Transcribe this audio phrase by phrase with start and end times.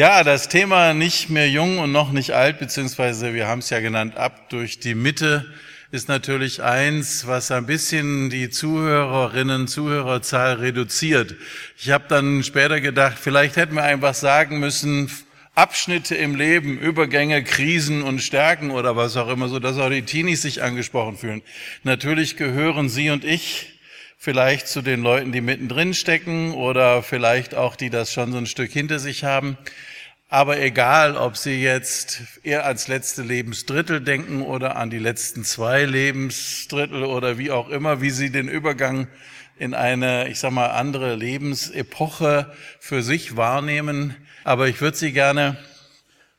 [0.00, 3.80] Ja, das Thema nicht mehr jung und noch nicht alt, beziehungsweise wir haben es ja
[3.80, 5.44] genannt, ab durch die Mitte,
[5.90, 11.34] ist natürlich eins, was ein bisschen die Zuhörerinnen, Zuhörerzahl reduziert.
[11.76, 15.10] Ich habe dann später gedacht, vielleicht hätten wir einfach sagen müssen,
[15.54, 20.06] Abschnitte im Leben, Übergänge, Krisen und Stärken oder was auch immer, so dass auch die
[20.06, 21.42] Teenies sich angesprochen fühlen.
[21.82, 23.79] Natürlich gehören Sie und ich
[24.22, 28.44] vielleicht zu den Leuten, die mittendrin stecken oder vielleicht auch die das schon so ein
[28.44, 29.56] Stück hinter sich haben.
[30.28, 35.86] Aber egal, ob Sie jetzt eher ans letzte Lebensdrittel denken oder an die letzten zwei
[35.86, 39.08] Lebensdrittel oder wie auch immer, wie Sie den Übergang
[39.58, 44.14] in eine, ich sag mal, andere Lebensepoche für sich wahrnehmen.
[44.44, 45.56] Aber ich würde Sie gerne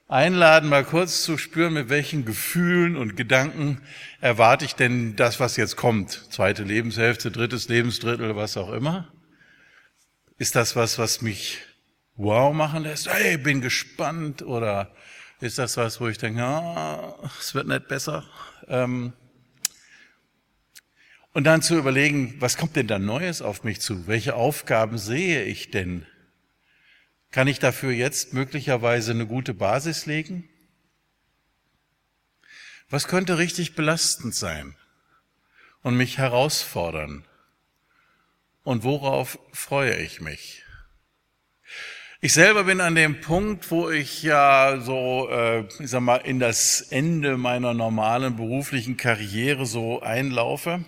[0.08, 3.82] einladen, mal kurz zu spüren, mit welchen Gefühlen und Gedanken
[4.22, 6.12] erwarte ich denn das, was jetzt kommt?
[6.32, 9.12] Zweite Lebenshälfte, drittes Lebensdrittel, was auch immer.
[10.38, 11.58] Ist das was, was mich
[12.16, 13.12] wow machen lässt?
[13.12, 14.44] Hey, bin gespannt.
[14.44, 14.94] Oder
[15.42, 18.24] ist das was, wo ich denke, ah, es wird nicht besser?
[18.68, 19.14] Ähm
[21.34, 24.06] und dann zu überlegen, was kommt denn da Neues auf mich zu?
[24.06, 26.06] Welche Aufgaben sehe ich denn?
[27.32, 30.50] Kann ich dafür jetzt möglicherweise eine gute Basis legen?
[32.92, 34.76] Was könnte richtig belastend sein
[35.82, 37.24] und mich herausfordern?
[38.64, 40.66] Und worauf freue ich mich?
[42.20, 46.40] Ich selber bin an dem Punkt, wo ich ja so, äh, ich sag mal, in
[46.40, 50.84] das Ende meiner normalen beruflichen Karriere so einlaufe.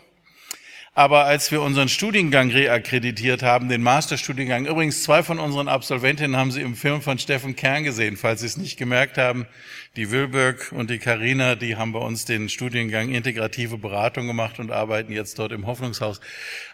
[0.95, 6.51] Aber als wir unseren Studiengang reakkreditiert haben, den Masterstudiengang, übrigens zwei von unseren Absolventinnen haben
[6.51, 9.47] Sie im Film von Steffen Kern gesehen, falls Sie es nicht gemerkt haben.
[9.95, 14.71] Die Wilberg und die Karina, die haben bei uns den Studiengang integrative Beratung gemacht und
[14.71, 16.21] arbeiten jetzt dort im Hoffnungshaus.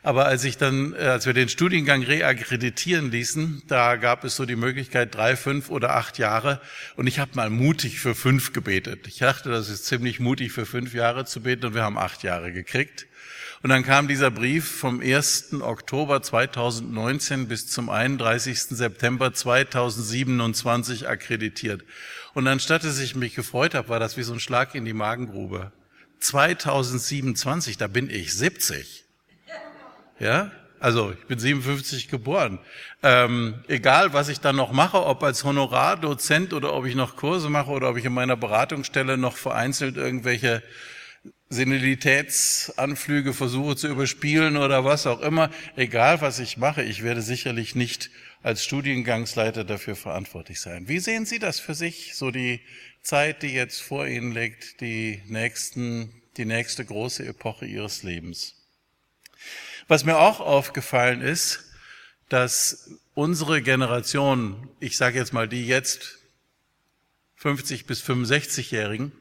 [0.04, 4.46] Aber als ich dann, äh, als wir den Studiengang reakkreditieren ließen, da gab es so
[4.46, 6.60] die Möglichkeit drei, fünf oder acht Jahre.
[6.98, 9.08] Und ich habe mal mutig für fünf gebetet.
[9.08, 12.24] Ich dachte, das ist ziemlich mutig für fünf Jahre zu beten und wir haben acht
[12.24, 13.06] Jahre gekriegt.
[13.62, 15.62] Und dann kam dieser Brief vom 1.
[15.62, 18.62] Oktober 2019 bis zum 31.
[18.64, 21.84] September 2027 akkreditiert.
[22.34, 24.94] Und anstatt dass ich mich gefreut habe, war das wie so ein Schlag in die
[24.94, 25.74] Magengrube.
[26.20, 29.04] 2027, da bin ich 70.
[30.20, 30.52] Ja?
[30.80, 32.60] Also ich bin 57 geboren.
[33.04, 37.50] Ähm, egal, was ich dann noch mache, ob als Honorardozent oder ob ich noch Kurse
[37.50, 40.64] mache oder ob ich in meiner Beratungsstelle noch vereinzelt irgendwelche
[41.50, 45.50] Senilitätsanflüge versuche zu überspielen oder was auch immer.
[45.76, 48.12] Egal, was ich mache, ich werde sicherlich nicht
[48.44, 50.88] als Studiengangsleiter dafür verantwortlich sein.
[50.88, 52.62] Wie sehen Sie das für sich, so die
[53.02, 58.56] Zeit, die jetzt vor Ihnen liegt, die nächsten, die nächste große Epoche Ihres Lebens?
[59.88, 61.66] Was mir auch aufgefallen ist,
[62.30, 66.20] dass unsere Generation, ich sage jetzt mal die jetzt
[67.38, 69.12] 50 bis 65-Jährigen,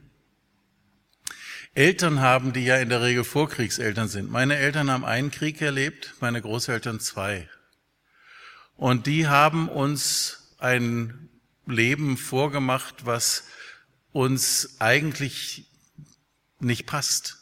[1.79, 4.33] Eltern haben, die ja in der Regel Vorkriegseltern sind.
[4.33, 7.49] Meine Eltern haben einen Krieg erlebt, meine Großeltern zwei.
[8.77, 11.29] Und die haben uns ein
[11.67, 13.45] Leben vorgemacht, was
[14.11, 15.71] uns eigentlich
[16.59, 17.39] nicht passt.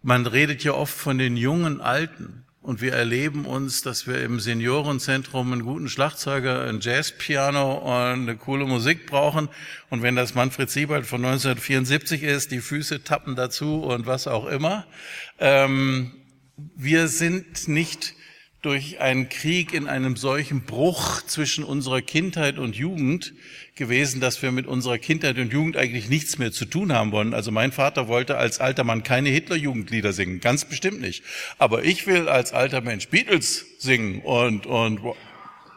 [0.00, 2.46] Man redet ja oft von den jungen Alten.
[2.62, 8.36] Und wir erleben uns, dass wir im Seniorenzentrum einen guten Schlagzeuger, ein Jazzpiano und eine
[8.36, 9.48] coole Musik brauchen.
[9.90, 14.46] Und wenn das Manfred Siebald von 1974 ist, die Füße tappen dazu und was auch
[14.46, 14.86] immer.
[15.40, 16.12] Ähm,
[16.76, 18.14] wir sind nicht
[18.62, 23.34] durch einen Krieg in einem solchen Bruch zwischen unserer Kindheit und Jugend
[23.74, 27.34] gewesen, dass wir mit unserer Kindheit und Jugend eigentlich nichts mehr zu tun haben wollen.
[27.34, 31.24] Also mein Vater wollte als alter Mann keine Hitler-Jugendlieder singen, ganz bestimmt nicht.
[31.58, 35.00] Aber ich will als alter Mensch Beatles singen und, und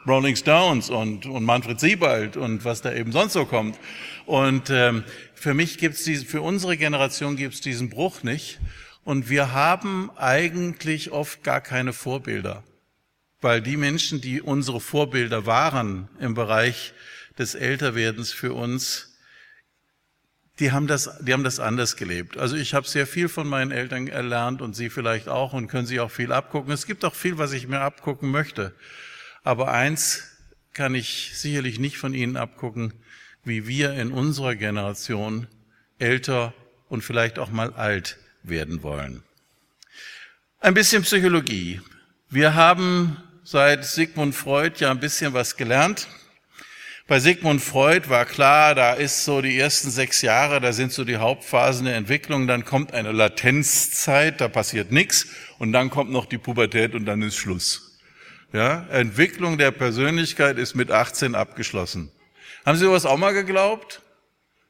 [0.06, 3.80] Rolling Stones und, und Manfred Siebald und was da eben sonst so kommt.
[4.28, 5.04] Und ähm,
[5.34, 8.60] für mich gibt's diesen, für unsere Generation gibt's diesen Bruch nicht.
[9.04, 12.64] Und wir haben eigentlich oft gar keine Vorbilder
[13.42, 16.94] weil die Menschen, die unsere Vorbilder waren im Bereich
[17.38, 19.16] des Älterwerdens für uns,
[20.60, 22.38] die haben das, die haben das anders gelebt.
[22.38, 25.86] Also ich habe sehr viel von meinen Eltern erlernt und Sie vielleicht auch und können
[25.86, 26.72] Sie auch viel abgucken.
[26.72, 28.74] Es gibt auch viel, was ich mir abgucken möchte.
[29.44, 30.24] Aber eins
[30.74, 32.94] kann ich sicherlich nicht von Ihnen abgucken,
[33.44, 35.48] wie wir in unserer Generation
[36.00, 36.54] älter
[36.88, 39.24] und vielleicht auch mal alt werden wollen.
[40.60, 41.82] Ein bisschen Psychologie.
[42.30, 43.18] Wir haben
[43.48, 46.08] seit Sigmund Freud ja ein bisschen was gelernt.
[47.08, 51.04] Bei Sigmund Freud war klar, da ist so die ersten sechs Jahre, da sind so
[51.04, 55.28] die Hauptphasen der Entwicklung, dann kommt eine Latenzzeit, da passiert nichts
[55.60, 58.00] und dann kommt noch die Pubertät und dann ist Schluss.
[58.52, 62.12] Ja, Entwicklung der Persönlichkeit ist mit 18 abgeschlossen.
[62.66, 64.02] Haben Sie sowas auch mal geglaubt?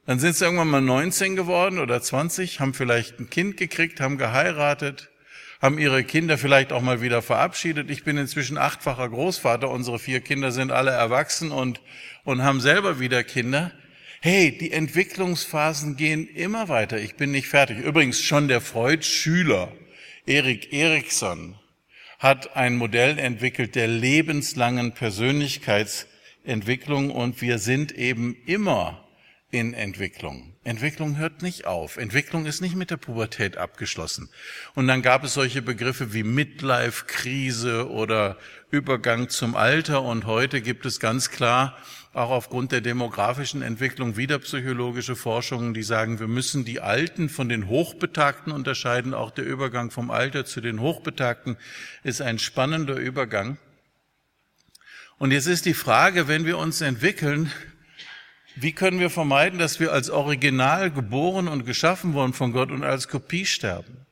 [0.05, 4.17] Dann sind Sie irgendwann mal 19 geworden oder 20, haben vielleicht ein Kind gekriegt, haben
[4.17, 5.09] geheiratet,
[5.61, 7.89] haben ihre Kinder vielleicht auch mal wieder verabschiedet.
[7.89, 9.69] Ich bin inzwischen achtfacher Großvater.
[9.69, 11.81] Unsere vier Kinder sind alle erwachsen und,
[12.23, 13.71] und haben selber wieder Kinder.
[14.21, 16.97] Hey, die Entwicklungsphasen gehen immer weiter.
[16.97, 17.79] Ich bin nicht fertig.
[17.79, 19.71] Übrigens schon der Freud-Schüler
[20.25, 21.55] Erik Eriksson
[22.17, 29.07] hat ein Modell entwickelt der lebenslangen Persönlichkeitsentwicklung und wir sind eben immer
[29.51, 30.54] in Entwicklung.
[30.65, 31.97] Entwicklung hört nicht auf.
[31.97, 34.29] Entwicklung ist nicht mit der Pubertät abgeschlossen.
[34.73, 38.37] Und dann gab es solche Begriffe wie Midlife-Krise oder
[38.71, 40.01] Übergang zum Alter.
[40.01, 41.77] Und heute gibt es ganz klar
[42.13, 47.47] auch aufgrund der demografischen Entwicklung wieder psychologische Forschungen, die sagen, wir müssen die Alten von
[47.47, 49.13] den Hochbetagten unterscheiden.
[49.13, 51.57] Auch der Übergang vom Alter zu den Hochbetagten
[52.03, 53.59] ist ein spannender Übergang.
[55.19, 57.51] Und jetzt ist die Frage, wenn wir uns entwickeln,
[58.55, 62.83] wie können wir vermeiden, dass wir als Original geboren und geschaffen wurden von Gott und
[62.83, 64.05] als Kopie sterben?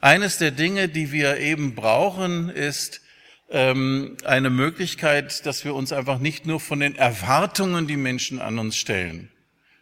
[0.00, 3.00] Eines der Dinge, die wir eben brauchen, ist
[3.50, 8.58] ähm, eine Möglichkeit, dass wir uns einfach nicht nur von den Erwartungen, die Menschen an
[8.58, 9.30] uns stellen,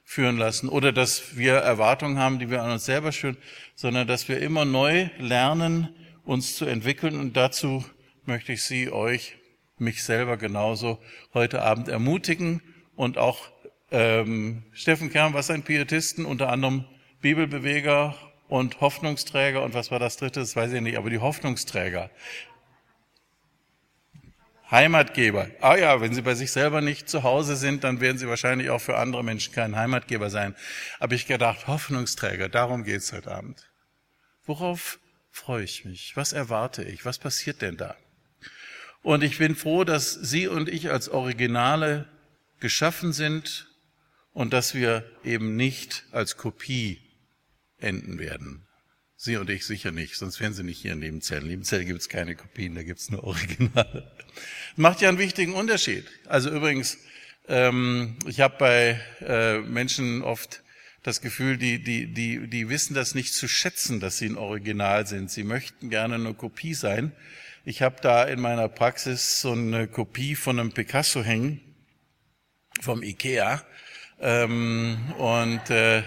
[0.05, 3.37] führen lassen oder dass wir Erwartungen haben, die wir an uns selber führen,
[3.75, 5.89] sondern dass wir immer neu lernen,
[6.25, 7.19] uns zu entwickeln.
[7.19, 7.85] Und dazu
[8.25, 9.37] möchte ich Sie, euch,
[9.79, 10.99] mich selber genauso
[11.33, 12.61] heute Abend ermutigen
[12.97, 13.51] und auch
[13.91, 16.85] ähm, Steffen Kern war ein Pietisten, unter anderem
[17.21, 18.15] Bibelbeweger
[18.49, 19.63] und Hoffnungsträger.
[19.63, 20.41] Und was war das dritte?
[20.41, 22.11] Das weiß ich nicht, aber die Hoffnungsträger.
[24.71, 25.49] Heimatgeber.
[25.61, 28.71] Ah ja, wenn Sie bei sich selber nicht zu Hause sind, dann werden Sie wahrscheinlich
[28.71, 30.55] auch für andere Menschen kein Heimatgeber sein.
[31.01, 33.69] Aber ich gedacht, Hoffnungsträger, darum geht's heute Abend.
[34.47, 35.01] Worauf
[35.33, 36.17] freue ich mich?
[36.17, 37.05] Was erwarte ich?
[37.05, 37.97] Was passiert denn da?
[39.03, 42.07] Und ich bin froh, dass Sie und ich als Originale
[42.61, 43.70] geschaffen sind
[44.41, 47.03] und dass wir eben nicht als Kopie
[47.77, 48.67] enden werden.
[49.15, 51.43] Sie und ich sicher nicht, sonst wären Sie nicht hier in Nebenzellen.
[51.43, 54.11] In Nebenzellen gibt es keine Kopien, da gibt es nur Originale.
[54.77, 56.07] Macht ja einen wichtigen Unterschied.
[56.27, 56.97] Also übrigens,
[57.49, 60.63] ähm, ich habe bei äh, Menschen oft
[61.03, 65.07] das Gefühl, die, die, die, die wissen das nicht zu schätzen, dass sie ein Original
[65.07, 65.31] sind.
[65.31, 67.13] Sie möchten gerne eine Kopie sein.
[67.67, 71.61] Ich habe da in meiner Praxis so eine Kopie von einem Picasso hängen,
[72.81, 73.63] vom Ikea.
[74.21, 76.03] Ähm, und äh,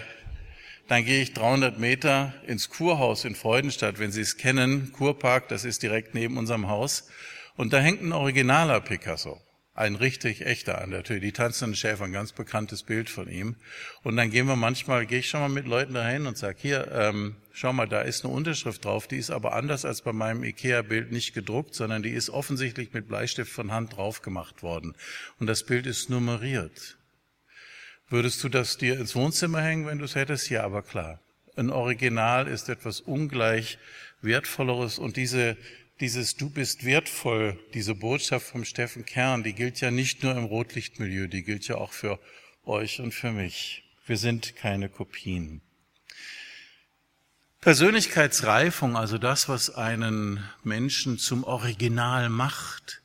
[0.86, 5.64] dann gehe ich 300 Meter ins Kurhaus in Freudenstadt, wenn Sie es kennen, Kurpark, das
[5.64, 7.08] ist direkt neben unserem Haus.
[7.56, 9.40] Und da hängt ein originaler Picasso,
[9.72, 11.20] ein richtig echter an der Tür.
[11.20, 13.56] Die tanzenden Schäfer, ein ganz bekanntes Bild von ihm.
[14.02, 16.92] Und dann gehen wir manchmal, gehe ich schon mal mit Leuten dahin und sage, hier,
[16.92, 20.44] ähm, schau mal, da ist eine Unterschrift drauf, die ist aber anders als bei meinem
[20.44, 24.94] Ikea-Bild nicht gedruckt, sondern die ist offensichtlich mit Bleistift von Hand drauf gemacht worden.
[25.38, 26.98] Und das Bild ist nummeriert.
[28.08, 30.50] Würdest du das dir ins Wohnzimmer hängen, wenn du es hättest?
[30.50, 31.20] Ja, aber klar.
[31.56, 33.78] Ein Original ist etwas ungleich
[34.20, 35.56] wertvolleres und diese,
[36.00, 40.44] dieses Du bist wertvoll, diese Botschaft vom Steffen Kern, die gilt ja nicht nur im
[40.44, 42.18] Rotlichtmilieu, die gilt ja auch für
[42.64, 43.84] euch und für mich.
[44.06, 45.62] Wir sind keine Kopien.
[47.62, 53.02] Persönlichkeitsreifung, also das, was einen Menschen zum Original macht,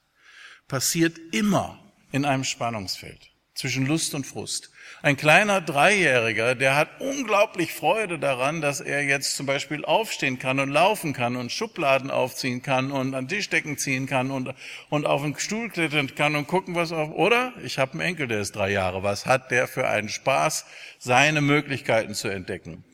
[0.67, 1.79] passiert immer
[2.11, 3.28] in einem Spannungsfeld
[3.59, 4.71] zwischen Lust und Frust.
[5.01, 10.61] Ein kleiner Dreijähriger, der hat unglaublich Freude daran, dass er jetzt zum Beispiel aufstehen kann
[10.61, 14.53] und laufen kann und Schubladen aufziehen kann und an Tischdecken ziehen kann und,
[14.89, 17.51] und auf den Stuhl klettern kann und gucken, was auf, oder?
[17.61, 19.03] Ich habe einen Enkel, der ist drei Jahre.
[19.03, 20.65] Was hat der für einen Spaß,
[20.97, 22.85] seine Möglichkeiten zu entdecken?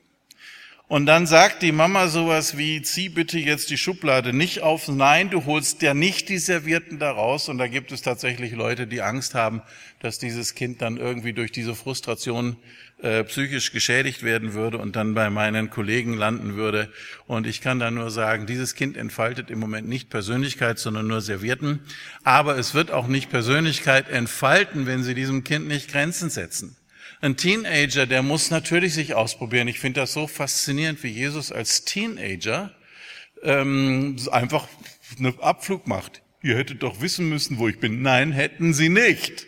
[0.88, 4.88] Und dann sagt die Mama sowas wie, zieh bitte jetzt die Schublade nicht auf.
[4.88, 7.50] Nein, du holst ja nicht die Servierten da raus.
[7.50, 9.64] Und da gibt es tatsächlich Leute, die Angst haben,
[10.00, 12.58] dass dieses Kind dann irgendwie durch diese Frustration
[13.02, 16.92] äh, psychisch geschädigt werden würde und dann bei meinen Kollegen landen würde.
[17.26, 21.22] Und ich kann da nur sagen, dieses Kind entfaltet im Moment nicht Persönlichkeit, sondern nur
[21.22, 21.80] Servierten.
[22.24, 26.78] Aber es wird auch nicht Persönlichkeit entfalten, wenn Sie diesem Kind nicht Grenzen setzen.
[27.26, 29.68] Ein Teenager, der muss natürlich sich ausprobieren.
[29.68, 32.72] Ich finde das so faszinierend, wie Jesus als Teenager
[33.42, 34.68] ähm, einfach
[35.18, 36.22] einen Abflug macht.
[36.44, 38.04] Ihr hättet doch wissen müssen, wo ich bin.
[38.04, 39.48] Nein, hätten sie nicht.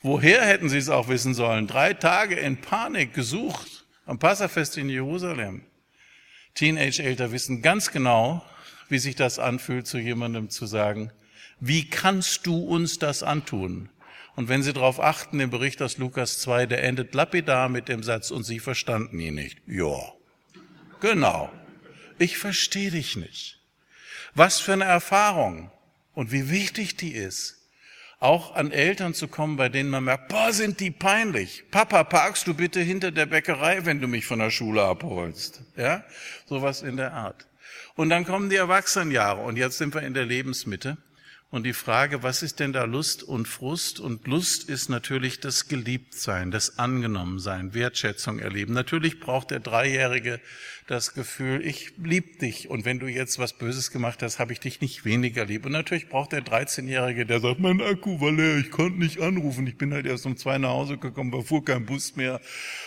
[0.00, 1.66] Woher hätten sie es auch wissen sollen?
[1.66, 5.66] Drei Tage in Panik gesucht am Passafest in Jerusalem.
[6.54, 8.42] Teenage-Eltern wissen ganz genau,
[8.88, 11.12] wie sich das anfühlt, zu jemandem zu sagen,
[11.60, 13.90] wie kannst du uns das antun?
[14.38, 18.04] Und wenn Sie darauf achten, im Bericht aus Lukas 2, der endet lapidar mit dem
[18.04, 19.58] Satz, und Sie verstanden ihn nicht.
[19.66, 20.12] Ja,
[21.00, 21.52] genau.
[22.20, 23.58] Ich verstehe dich nicht.
[24.36, 25.72] Was für eine Erfahrung
[26.14, 27.56] und wie wichtig die ist
[28.20, 31.64] auch an Eltern zu kommen, bei denen man merkt, boah, sind die peinlich.
[31.72, 35.62] Papa, parkst du bitte hinter der Bäckerei, wenn du mich von der Schule abholst.
[35.76, 36.04] Ja,
[36.46, 37.48] sowas in der Art.
[37.96, 40.96] Und dann kommen die Erwachsenenjahre und jetzt sind wir in der Lebensmitte.
[41.50, 44.00] Und die Frage, was ist denn da Lust und Frust?
[44.00, 48.74] Und Lust ist natürlich das Geliebtsein, das Angenommensein, Wertschätzung erleben.
[48.74, 50.40] Natürlich braucht der Dreijährige
[50.88, 52.70] das Gefühl, ich lieb dich.
[52.70, 55.66] Und wenn du jetzt was Böses gemacht hast, habe ich dich nicht weniger lieb.
[55.66, 59.66] Und natürlich braucht der 13-Jährige, der sagt, mein Akku war leer, ich konnte nicht anrufen,
[59.66, 62.40] ich bin halt erst um zwei nach Hause gekommen, da fuhr kein Bus mehr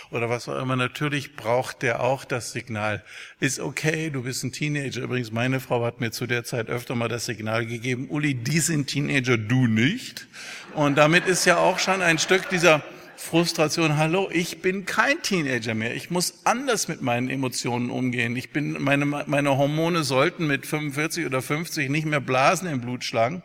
[0.10, 0.76] oder was auch immer.
[0.76, 3.04] Natürlich braucht der auch das Signal.
[3.40, 5.04] Ist okay, du bist ein Teenager.
[5.04, 8.60] Übrigens, meine Frau hat mir zu der Zeit öfter mal das Signal gegeben, Uli, die
[8.60, 10.28] sind Teenager, du nicht.
[10.74, 12.84] Und damit ist ja auch schon ein Stück dieser
[13.22, 15.96] Frustration, hallo, ich bin kein Teenager mehr.
[15.96, 18.36] Ich muss anders mit meinen Emotionen umgehen.
[18.36, 23.04] Ich bin, meine, meine Hormone sollten mit 45 oder 50 nicht mehr Blasen im Blut
[23.04, 23.44] schlagen.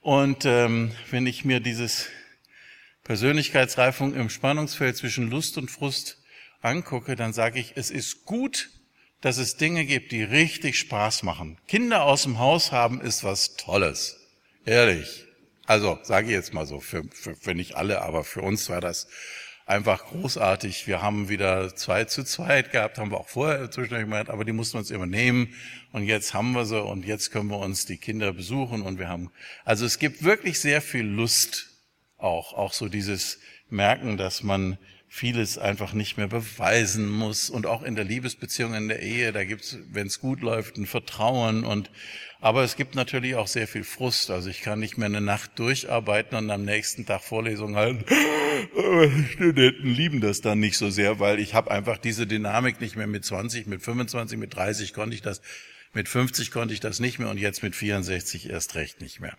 [0.00, 2.08] Und ähm, wenn ich mir dieses
[3.04, 6.18] Persönlichkeitsreifung im Spannungsfeld zwischen Lust und Frust
[6.60, 8.70] angucke, dann sage ich, es ist gut,
[9.20, 11.58] dass es Dinge gibt, die richtig Spaß machen.
[11.68, 14.18] Kinder aus dem Haus haben ist was Tolles.
[14.66, 15.26] Ehrlich.
[15.66, 18.80] Also sage ich jetzt mal so, für, für, für nicht alle, aber für uns war
[18.80, 19.08] das
[19.66, 20.88] einfach großartig.
[20.88, 24.52] Wir haben wieder zwei zu zweit gehabt, haben wir auch vorher zwischendurch gemacht, aber die
[24.52, 25.54] mussten wir uns immer nehmen.
[25.92, 29.08] Und jetzt haben wir sie und jetzt können wir uns die Kinder besuchen und wir
[29.08, 29.30] haben,
[29.64, 31.68] also es gibt wirklich sehr viel Lust
[32.18, 33.38] auch, auch so dieses
[33.68, 34.76] Merken, dass man
[35.08, 39.44] vieles einfach nicht mehr beweisen muss und auch in der Liebesbeziehung, in der Ehe, da
[39.44, 41.90] gibt's, wenn es gut läuft, ein Vertrauen und
[42.40, 44.30] aber es gibt natürlich auch sehr viel Frust.
[44.30, 48.04] Also ich kann nicht mehr eine Nacht durcharbeiten und am nächsten Tag Vorlesungen halten.
[49.32, 53.06] Studenten lieben das dann nicht so sehr, weil ich habe einfach diese Dynamik nicht mehr
[53.06, 55.42] mit 20, mit 25, mit 30 konnte ich das,
[55.92, 59.36] mit 50 konnte ich das nicht mehr und jetzt mit 64 erst recht nicht mehr.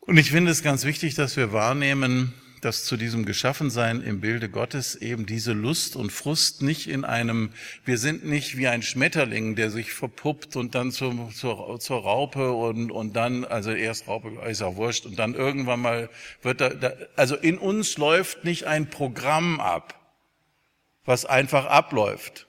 [0.00, 4.48] Und ich finde es ganz wichtig, dass wir wahrnehmen, dass zu diesem Geschaffensein im Bilde
[4.48, 7.50] Gottes eben diese Lust und Frust nicht in einem,
[7.84, 12.52] wir sind nicht wie ein Schmetterling, der sich verpuppt und dann zur, zur, zur Raupe
[12.52, 16.08] und, und dann, also erst Raupe ist ja wurscht und dann irgendwann mal
[16.42, 19.98] wird da, da, also in uns läuft nicht ein Programm ab,
[21.04, 22.46] was einfach abläuft,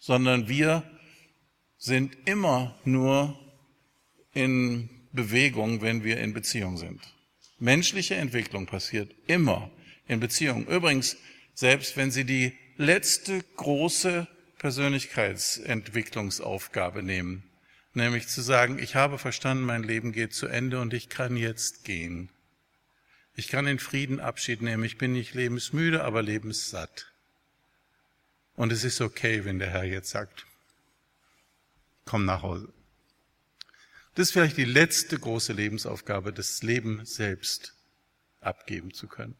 [0.00, 0.82] sondern wir
[1.76, 3.38] sind immer nur
[4.34, 7.00] in Bewegung, wenn wir in Beziehung sind.
[7.58, 9.70] Menschliche Entwicklung passiert immer
[10.06, 10.66] in Beziehung.
[10.66, 11.16] Übrigens,
[11.54, 17.42] selbst wenn Sie die letzte große Persönlichkeitsentwicklungsaufgabe nehmen,
[17.94, 21.84] nämlich zu sagen, ich habe verstanden, mein Leben geht zu Ende und ich kann jetzt
[21.84, 22.28] gehen.
[23.34, 24.84] Ich kann in Frieden Abschied nehmen.
[24.84, 27.12] Ich bin nicht lebensmüde, aber lebenssatt.
[28.56, 30.44] Und es ist okay, wenn der Herr jetzt sagt,
[32.04, 32.72] komm nach Hause.
[34.18, 37.76] Das ist vielleicht die letzte große Lebensaufgabe, das Leben selbst
[38.40, 39.36] abgeben zu können.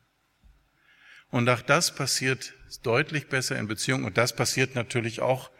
[1.32, 2.54] Und auch das passiert
[2.84, 4.04] deutlich besser in Beziehungen.
[4.04, 5.50] Und das passiert natürlich auch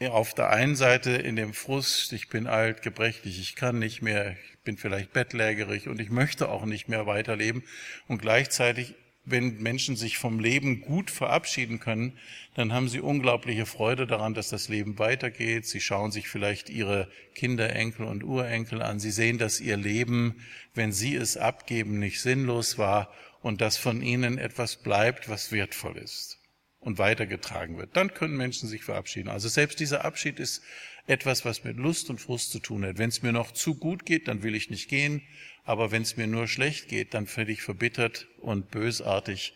[0.00, 4.32] auf der einen Seite in dem Frust, ich bin alt, gebrechlich, ich kann nicht mehr,
[4.32, 7.62] ich bin vielleicht bettlägerig und ich möchte auch nicht mehr weiterleben.
[8.08, 8.96] Und gleichzeitig
[9.30, 12.18] wenn Menschen sich vom Leben gut verabschieden können,
[12.54, 15.66] dann haben sie unglaubliche Freude daran, dass das Leben weitergeht.
[15.66, 19.00] Sie schauen sich vielleicht ihre Kinder, Enkel und Urenkel an.
[19.00, 20.44] Sie sehen, dass ihr Leben,
[20.74, 25.96] wenn sie es abgeben, nicht sinnlos war und dass von ihnen etwas bleibt, was wertvoll
[25.96, 26.38] ist
[26.80, 27.96] und weitergetragen wird.
[27.96, 29.28] Dann können Menschen sich verabschieden.
[29.28, 30.62] Also selbst dieser Abschied ist
[31.06, 32.98] etwas, was mit Lust und Frust zu tun hat.
[32.98, 35.22] Wenn es mir noch zu gut geht, dann will ich nicht gehen.
[35.64, 39.54] Aber wenn es mir nur schlecht geht, dann werde ich verbittert und bösartig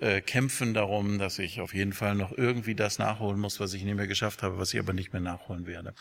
[0.00, 3.84] äh, kämpfen darum, dass ich auf jeden Fall noch irgendwie das nachholen muss, was ich
[3.84, 5.94] nicht mehr geschafft habe, was ich aber nicht mehr nachholen werde.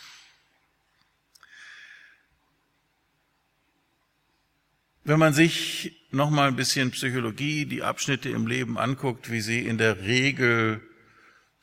[5.06, 9.60] Wenn man sich noch mal ein bisschen Psychologie, die Abschnitte im Leben anguckt, wie sie
[9.60, 10.82] in der Regel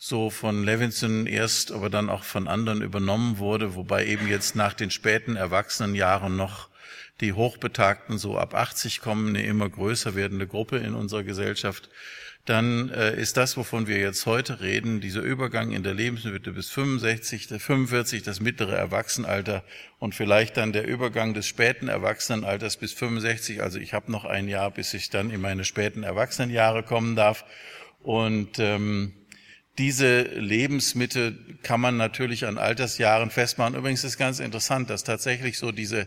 [0.02, 4.72] so von Levinson erst, aber dann auch von anderen übernommen wurde, wobei eben jetzt nach
[4.72, 6.70] den späten Erwachsenenjahren noch
[7.20, 11.90] die Hochbetagten so ab 80 kommen, eine immer größer werdende Gruppe in unserer Gesellschaft,
[12.46, 16.70] dann äh, ist das, wovon wir jetzt heute reden, dieser Übergang in der Lebensmitte bis
[16.70, 19.62] 65, 45, das mittlere Erwachsenenalter
[19.98, 23.62] und vielleicht dann der Übergang des späten Erwachsenenalters bis 65.
[23.62, 27.44] Also ich habe noch ein Jahr, bis ich dann in meine späten Erwachsenenjahre kommen darf.
[28.02, 29.12] Und ähm,
[29.80, 33.74] diese Lebensmitte kann man natürlich an Altersjahren festmachen.
[33.74, 36.06] Übrigens ist ganz interessant, dass tatsächlich so diese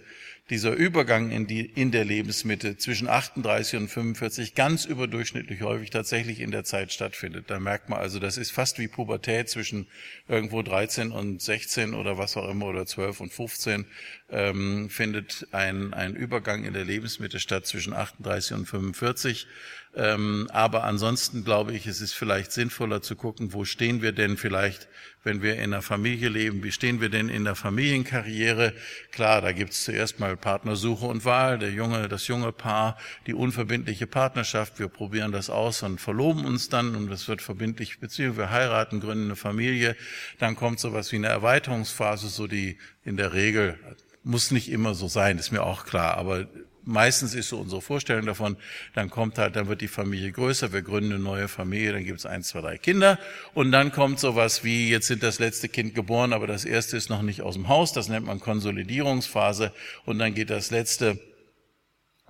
[0.49, 6.41] dieser Übergang in, die, in der Lebensmitte zwischen 38 und 45 ganz überdurchschnittlich häufig tatsächlich
[6.41, 7.45] in der Zeit stattfindet.
[7.47, 9.87] Da merkt man also, das ist fast wie Pubertät zwischen
[10.27, 13.85] irgendwo 13 und 16 oder was auch immer oder 12 und 15
[14.29, 19.47] ähm, findet ein, ein Übergang in der Lebensmitte statt zwischen 38 und 45.
[19.95, 24.37] Ähm, aber ansonsten glaube ich, es ist vielleicht sinnvoller zu gucken, wo stehen wir denn
[24.37, 24.87] vielleicht,
[25.23, 28.73] wenn wir in der Familie leben, wie stehen wir denn in der Familienkarriere?
[29.11, 32.97] Klar, da gibt es zuerst mal Partnersuche und Wahl, der junge, das junge Paar,
[33.27, 37.99] die unverbindliche Partnerschaft, wir probieren das aus und verloben uns dann und das wird verbindlich
[37.99, 39.95] Beziehung, wir heiraten, gründen eine Familie,
[40.39, 43.77] dann kommt sowas wie eine Erweiterungsphase, so die in der Regel
[44.23, 46.47] muss nicht immer so sein, ist mir auch klar, aber
[46.85, 48.57] meistens ist so unsere Vorstellung davon,
[48.93, 52.19] dann kommt halt, dann wird die Familie größer, wir gründen eine neue Familie, dann gibt
[52.19, 53.19] es eins, zwei, drei Kinder
[53.53, 57.09] und dann kommt sowas wie, jetzt sind das letzte Kind geboren, aber das erste ist
[57.09, 59.71] noch nicht aus dem Haus, das nennt man Konsolidierungsphase
[60.05, 61.19] und dann geht das letzte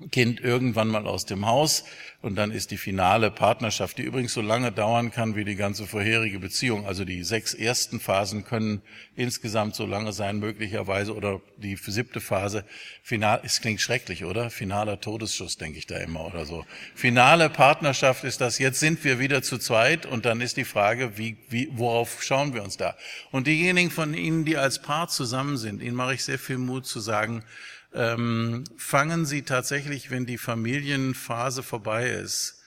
[0.10, 1.84] Kind irgendwann mal aus dem Haus
[2.24, 5.86] und dann ist die finale Partnerschaft, die übrigens so lange dauern kann wie die ganze
[5.86, 6.88] vorherige Beziehung.
[6.88, 8.82] Also die sechs ersten Phasen können
[9.16, 12.66] insgesamt so lange sein, möglicherweise, oder die siebte Phase.
[13.04, 14.50] Final, es klingt schrecklich, oder?
[14.50, 16.66] Finaler Todesschuss, denke ich da immer, oder so.
[16.96, 21.20] Finale Partnerschaft ist das, jetzt sind wir wieder zu zweit und dann ist die Frage,
[21.20, 22.96] wie, wie, worauf schauen wir uns da?
[23.32, 26.88] Und diejenigen von Ihnen, die als Paar zusammen sind, Ihnen mache ich sehr viel Mut
[26.88, 27.44] zu sagen,
[27.94, 32.62] ähm, fangen Sie tatsächlich, wenn die Familienphase vorbei ist,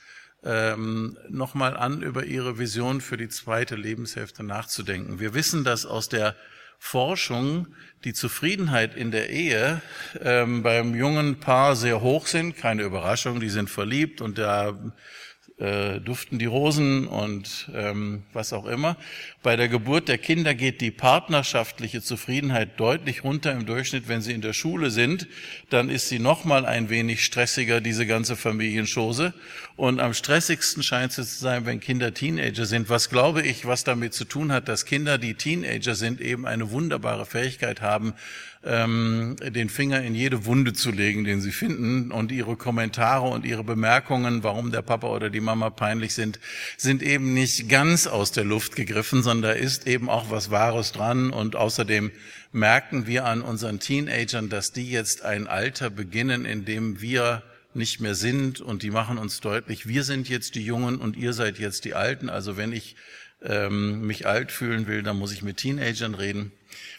[0.45, 5.19] ähm, nochmal an, über Ihre Vision für die zweite Lebenshälfte nachzudenken.
[5.19, 6.37] Wir wissen, dass aus der
[6.79, 7.69] Forschung
[8.05, 9.81] die Zufriedenheit in der Ehe
[10.21, 12.57] ähm, beim jungen Paar sehr hoch sind.
[12.57, 14.79] Keine Überraschung, die sind verliebt und da
[15.59, 18.97] äh, duften die Rosen und ähm, was auch immer.
[19.43, 24.07] Bei der Geburt der Kinder geht die partnerschaftliche Zufriedenheit deutlich runter im Durchschnitt.
[24.07, 25.27] Wenn sie in der Schule sind,
[25.71, 29.33] dann ist sie noch mal ein wenig stressiger, diese ganze Familienschose.
[29.77, 32.91] Und am stressigsten scheint es zu sein, wenn Kinder Teenager sind.
[32.91, 36.71] Was glaube ich, was damit zu tun hat, dass Kinder, die Teenager sind, eben eine
[36.71, 38.13] wunderbare Fähigkeit haben,
[38.67, 42.11] ähm, den Finger in jede Wunde zu legen, den sie finden.
[42.11, 46.41] Und ihre Kommentare und ihre Bemerkungen, warum der Papa oder die Mama peinlich sind,
[46.77, 50.93] sind eben nicht ganz aus der Luft gegriffen, sondern da ist eben auch was Wahres
[50.93, 51.31] dran.
[51.31, 52.11] Und außerdem
[52.53, 57.43] merken wir an unseren Teenagern, dass die jetzt ein Alter beginnen, in dem wir
[57.77, 61.35] nicht mehr sind und die machen uns deutlich, wir sind jetzt die Jungen und ihr
[61.35, 62.31] seid jetzt die Alten.
[62.31, 62.97] Also wenn ich
[63.43, 66.53] ähm, mich alt fühlen will, dann muss ich mit Teenagern reden.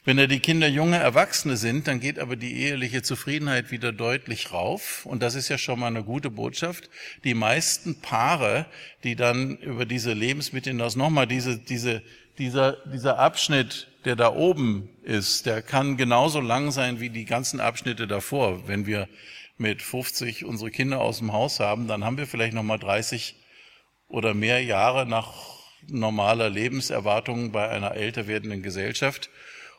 [0.05, 4.51] Wenn ja die Kinder junge Erwachsene sind, dann geht aber die eheliche Zufriedenheit wieder deutlich
[4.53, 5.05] rauf.
[5.05, 6.89] Und das ist ja schon mal eine gute Botschaft.
[7.23, 8.65] Die meisten Paare,
[9.03, 12.01] die dann über diese Lebensmittel hinaus nochmal diese, diese,
[12.37, 17.59] dieser, dieser Abschnitt, der da oben ist, der kann genauso lang sein wie die ganzen
[17.59, 18.67] Abschnitte davor.
[18.67, 19.09] Wenn wir
[19.57, 23.35] mit 50 unsere Kinder aus dem Haus haben, dann haben wir vielleicht nochmal 30
[24.07, 29.29] oder mehr Jahre nach normaler Lebenserwartung bei einer älter werdenden Gesellschaft.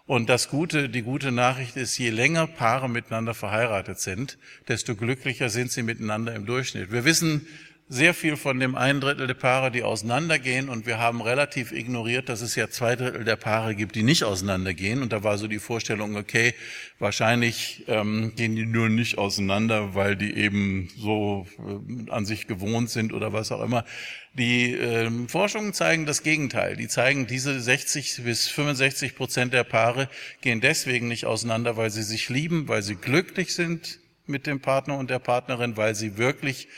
[0.08, 5.50] Und das Gute, die gute Nachricht ist, je länger Paare miteinander verheiratet sind, desto glücklicher
[5.50, 6.90] sind sie miteinander im Durchschnitt.
[6.90, 7.46] Wir wissen
[7.90, 12.28] sehr viel von dem einen Drittel der Paare, die auseinandergehen und wir haben relativ ignoriert,
[12.28, 15.00] dass es ja zwei Drittel der Paare gibt, die nicht auseinandergehen.
[15.00, 16.54] Und da war so die Vorstellung, okay,
[16.98, 22.90] wahrscheinlich ähm, gehen die nur nicht auseinander, weil die eben so äh, an sich gewohnt
[22.90, 23.86] sind oder was auch immer.
[24.34, 26.76] Die äh, Forschungen zeigen das Gegenteil.
[26.76, 30.10] Die zeigen, diese 60 bis 65 Prozent der Paare
[30.42, 33.98] gehen deswegen nicht auseinander, weil sie sich lieben, weil sie glücklich sind
[34.28, 36.68] mit dem Partner und der Partnerin, weil sie wirklich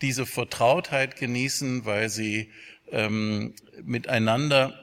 [0.00, 2.50] diese Vertrautheit genießen, weil sie
[2.90, 4.78] ähm, miteinander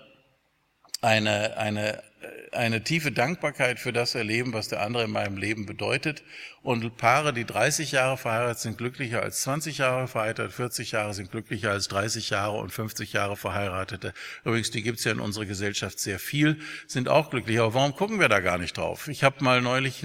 [1.02, 2.04] eine, eine,
[2.52, 6.24] eine tiefe Dankbarkeit für das erleben, was der andere in meinem Leben bedeutet
[6.68, 11.32] und Paare, die 30 Jahre verheiratet sind, glücklicher als 20 Jahre verheiratet, 40 Jahre sind
[11.32, 14.14] glücklicher als 30 Jahre und 50 Jahre Verheiratete.
[14.44, 17.64] Übrigens, die gibt es ja in unserer Gesellschaft sehr viel, sind auch glücklicher.
[17.64, 19.08] Aber warum gucken wir da gar nicht drauf?
[19.08, 20.04] Ich habe mal neulich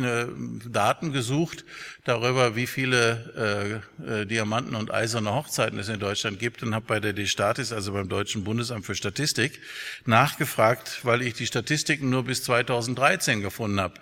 [0.69, 1.65] Daten gesucht
[2.05, 6.87] darüber, wie viele äh, äh, Diamanten und eiserne Hochzeiten es in Deutschland gibt und habe
[6.87, 9.59] bei der Destatis, also beim Deutschen Bundesamt für Statistik,
[10.07, 13.95] nachgefragt, weil ich die Statistiken nur bis 2013 gefunden habe.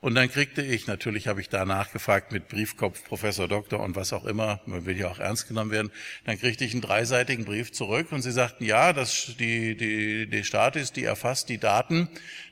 [0.00, 4.12] Und dann kriegte ich, natürlich habe ich da nachgefragt mit Briefkopf, Professor Doktor und was
[4.12, 5.90] auch immer, man will ja auch ernst genommen werden,
[6.24, 10.44] dann kriegte ich einen dreiseitigen Brief zurück und sie sagten, ja, das, die, die, die
[10.44, 12.08] Status, die erfasst die Daten,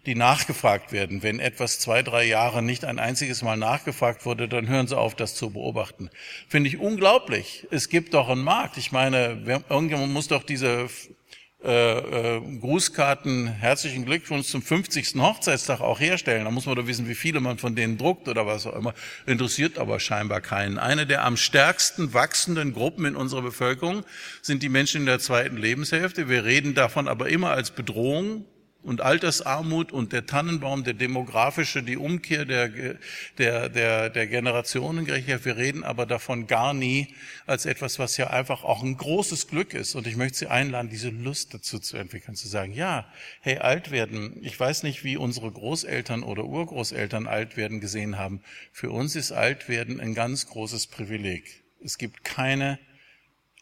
[0.07, 1.23] die nachgefragt werden.
[1.23, 5.15] Wenn etwas zwei, drei Jahre nicht ein einziges Mal nachgefragt wurde, dann hören sie auf,
[5.15, 6.11] das zu beobachten.
[6.49, 7.69] Finde ich unglaublich.
[7.71, 8.77] Es gibt doch einen Markt.
[8.77, 10.89] Ich meine, irgendjemand muss doch diese
[11.65, 15.15] äh, äh, Grußkarten, herzlichen Glückwunsch zum 50.
[15.17, 16.45] Hochzeitstag auch herstellen.
[16.45, 18.93] Da muss man doch wissen, wie viele man von denen druckt oder was auch immer.
[19.25, 20.79] Interessiert aber scheinbar keinen.
[20.79, 24.05] Eine der am stärksten wachsenden Gruppen in unserer Bevölkerung
[24.43, 26.29] sind die Menschen in der zweiten Lebenshälfte.
[26.29, 28.45] Wir reden davon aber immer als Bedrohung
[28.87, 32.69] und Altersarmut und der Tannenbaum, der demografische, die Umkehr der,
[33.37, 35.45] der, der, der Generationengerechtigkeit.
[35.45, 37.09] Wir reden aber davon gar nie
[37.47, 39.97] als etwas, was ja einfach auch ein großes Glück ist.
[39.97, 43.91] Und ich möchte Sie einladen, diese Lust dazu zu entwickeln, zu sagen, ja, hey, alt
[43.91, 44.39] werden.
[44.43, 48.41] Ich weiß nicht, wie unsere Großeltern oder Urgroßeltern alt werden gesehen haben.
[48.71, 51.65] Für uns ist alt werden ein ganz großes Privileg.
[51.83, 52.79] Es gibt keine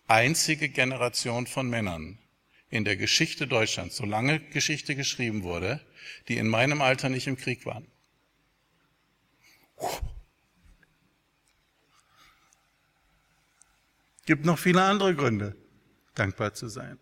[0.06, 2.18] einzige Generation von Männern,
[2.70, 5.80] in der Geschichte Deutschlands, solange Geschichte geschrieben wurde,
[6.28, 7.86] die in meinem Alter nicht im Krieg waren.
[14.26, 15.54] Gibt noch viele andere Gründe,
[16.14, 16.98] dankbar zu sein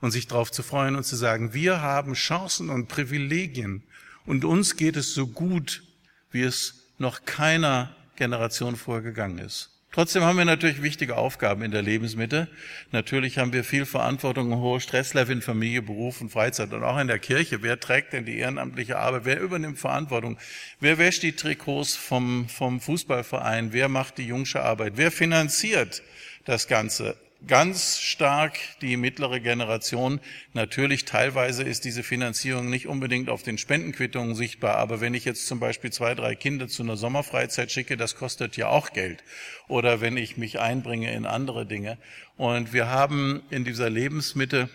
[0.00, 3.82] und sich darauf zu freuen und zu sagen, wir haben Chancen und Privilegien
[4.26, 5.82] und uns geht es so gut,
[6.30, 9.73] wie es noch keiner Generation vorgegangen ist.
[9.94, 12.48] Trotzdem haben wir natürlich wichtige Aufgaben in der Lebensmitte.
[12.90, 16.98] Natürlich haben wir viel Verantwortung und hohe Stresslevel in Familie, Beruf und Freizeit und auch
[16.98, 17.62] in der Kirche.
[17.62, 19.24] Wer trägt denn die ehrenamtliche Arbeit?
[19.24, 20.36] Wer übernimmt Verantwortung?
[20.80, 23.72] Wer wäscht die Trikots vom, vom Fußballverein?
[23.72, 24.94] Wer macht die jungsche Arbeit?
[24.96, 26.02] Wer finanziert
[26.44, 27.16] das Ganze?
[27.46, 30.20] Ganz stark die mittlere Generation.
[30.52, 35.46] Natürlich teilweise ist diese Finanzierung nicht unbedingt auf den Spendenquittungen sichtbar, aber wenn ich jetzt
[35.46, 39.24] zum Beispiel zwei, drei Kinder zu einer Sommerfreizeit schicke, das kostet ja auch Geld.
[39.68, 41.98] Oder wenn ich mich einbringe in andere Dinge.
[42.36, 44.68] Und wir haben in dieser Lebensmitte,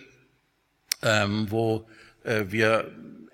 [1.02, 1.86] ähm, wo
[2.24, 2.90] äh, wir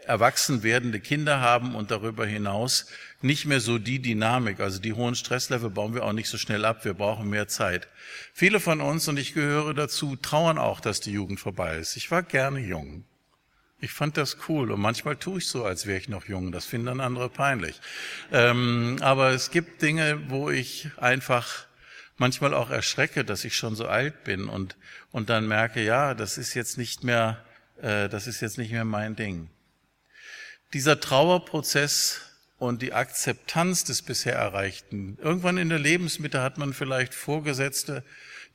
[0.06, 2.86] erwachsen werdende Kinder haben und darüber hinaus
[3.22, 4.60] nicht mehr so die Dynamik.
[4.60, 6.84] Also die hohen Stresslevel bauen wir auch nicht so schnell ab.
[6.84, 7.88] Wir brauchen mehr Zeit.
[8.32, 11.96] Viele von uns, und ich gehöre dazu, trauern auch, dass die Jugend vorbei ist.
[11.96, 13.04] Ich war gerne jung.
[13.78, 16.50] Ich fand das cool und manchmal tue ich so, als wäre ich noch jung.
[16.50, 17.78] Das finden dann andere peinlich.
[18.32, 21.66] Ähm, aber es gibt Dinge, wo ich einfach
[22.16, 24.76] manchmal auch erschrecke, dass ich schon so alt bin und,
[25.10, 27.44] und dann merke, ja, das ist jetzt nicht mehr,
[27.82, 29.50] äh, das ist jetzt nicht mehr mein Ding.
[30.72, 32.20] Dieser Trauerprozess
[32.58, 35.18] und die Akzeptanz des bisher Erreichten.
[35.20, 38.04] Irgendwann in der Lebensmitte hat man vielleicht Vorgesetzte,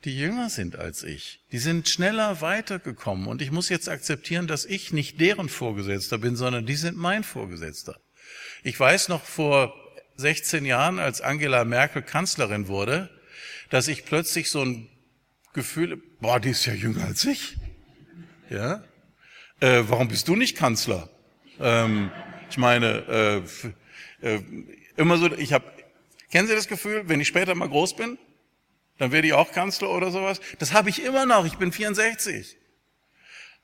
[0.04, 1.40] die jünger sind als ich.
[1.52, 6.34] Die sind schneller weitergekommen und ich muss jetzt akzeptieren, dass ich nicht deren Vorgesetzter bin,
[6.34, 7.96] sondern die sind mein Vorgesetzter.
[8.64, 9.74] Ich weiß noch vor
[10.16, 13.08] 16 Jahren, als Angela Merkel Kanzlerin wurde,
[13.70, 14.88] dass ich plötzlich so ein
[15.52, 17.56] Gefühl, boah, die ist ja jünger als ich.
[18.50, 18.82] Ja?
[19.60, 21.08] Äh, warum bist du nicht Kanzler?
[21.60, 22.10] Ähm,
[22.50, 23.42] ich meine,
[24.22, 24.40] äh, äh,
[24.96, 25.64] immer so, ich habe,
[26.30, 28.18] kennen Sie das Gefühl, wenn ich später mal groß bin,
[28.98, 30.40] dann werde ich auch Kanzler oder sowas?
[30.58, 32.56] Das habe ich immer noch, ich bin 64.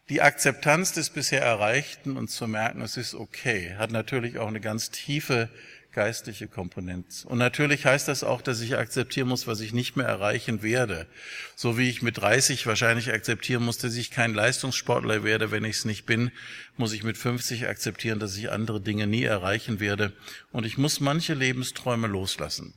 [0.09, 4.61] Die Akzeptanz des bisher Erreichten und zu merken, es ist okay, hat natürlich auch eine
[4.61, 5.51] ganz tiefe
[5.99, 7.27] geistliche Komponente.
[7.27, 11.09] Und natürlich heißt das auch, dass ich akzeptieren muss, was ich nicht mehr erreichen werde.
[11.57, 15.79] So wie ich mit 30 wahrscheinlich akzeptieren muss, dass ich kein Leistungssportler werde, wenn ich
[15.79, 16.31] es nicht bin,
[16.77, 20.13] muss ich mit 50 akzeptieren, dass ich andere Dinge nie erreichen werde.
[20.53, 22.75] Und ich muss manche Lebensträume loslassen.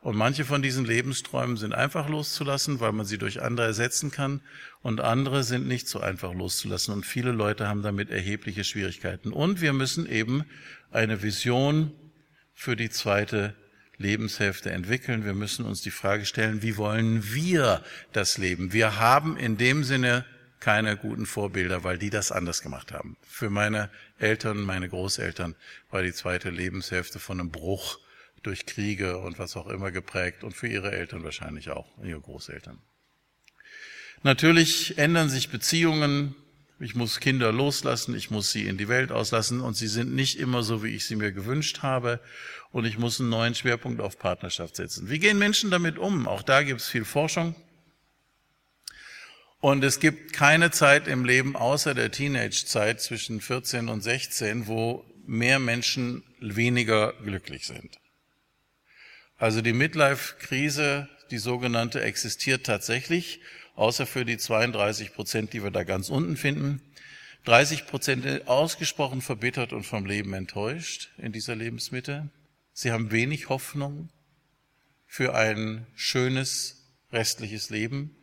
[0.00, 4.40] Und manche von diesen Lebensträumen sind einfach loszulassen, weil man sie durch andere ersetzen kann.
[4.80, 6.94] Und andere sind nicht so einfach loszulassen.
[6.94, 9.32] Und viele Leute haben damit erhebliche Schwierigkeiten.
[9.32, 10.44] Und wir müssen eben
[10.92, 11.92] eine Vision
[12.54, 13.54] für die zweite
[13.96, 15.24] Lebenshälfte entwickeln.
[15.24, 17.82] Wir müssen uns die Frage stellen, wie wollen wir
[18.12, 18.72] das Leben?
[18.72, 20.24] Wir haben in dem Sinne
[20.60, 23.16] keine guten Vorbilder, weil die das anders gemacht haben.
[23.28, 25.56] Für meine Eltern, meine Großeltern
[25.90, 27.98] war die zweite Lebenshälfte von einem Bruch
[28.42, 32.78] durch Kriege und was auch immer geprägt und für ihre Eltern wahrscheinlich auch, ihre Großeltern.
[34.22, 36.34] Natürlich ändern sich Beziehungen,
[36.80, 40.38] ich muss Kinder loslassen, ich muss sie in die Welt auslassen und sie sind nicht
[40.38, 42.20] immer so, wie ich sie mir gewünscht habe
[42.70, 45.10] und ich muss einen neuen Schwerpunkt auf Partnerschaft setzen.
[45.10, 46.28] Wie gehen Menschen damit um?
[46.28, 47.54] Auch da gibt es viel Forschung.
[49.60, 55.04] Und es gibt keine Zeit im Leben außer der Teenage-Zeit zwischen 14 und 16, wo
[55.26, 57.98] mehr Menschen weniger glücklich sind.
[59.38, 63.40] Also die Midlife-Krise, die sogenannte, existiert tatsächlich
[63.76, 66.82] außer für die 32 Prozent, die wir da ganz unten finden.
[67.44, 72.28] 30 Prozent ausgesprochen verbittert und vom Leben enttäuscht in dieser Lebensmitte.
[72.72, 74.10] Sie haben wenig Hoffnung
[75.06, 78.16] für ein schönes restliches Leben,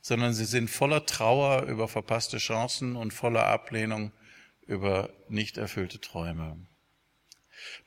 [0.00, 4.12] sondern sie sind voller Trauer über verpasste Chancen und voller Ablehnung
[4.66, 6.56] über nicht erfüllte Träume.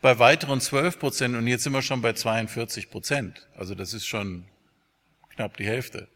[0.02, 4.06] Bei weiteren 12 Prozent, und jetzt sind wir schon bei 42 Prozent, also das ist
[4.06, 4.46] schon
[5.36, 6.08] knapp die Hälfte,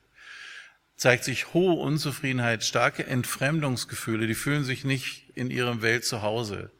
[0.95, 6.71] zeigt sich hohe Unzufriedenheit, starke Entfremdungsgefühle, die fühlen sich nicht in ihrem Welt zu Hause.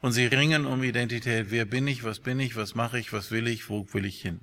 [0.00, 1.46] Und sie ringen um Identität.
[1.50, 2.02] Wer bin ich?
[2.02, 2.56] Was bin ich?
[2.56, 3.12] Was mache ich?
[3.12, 3.68] Was will ich?
[3.68, 4.40] Wo will ich hin?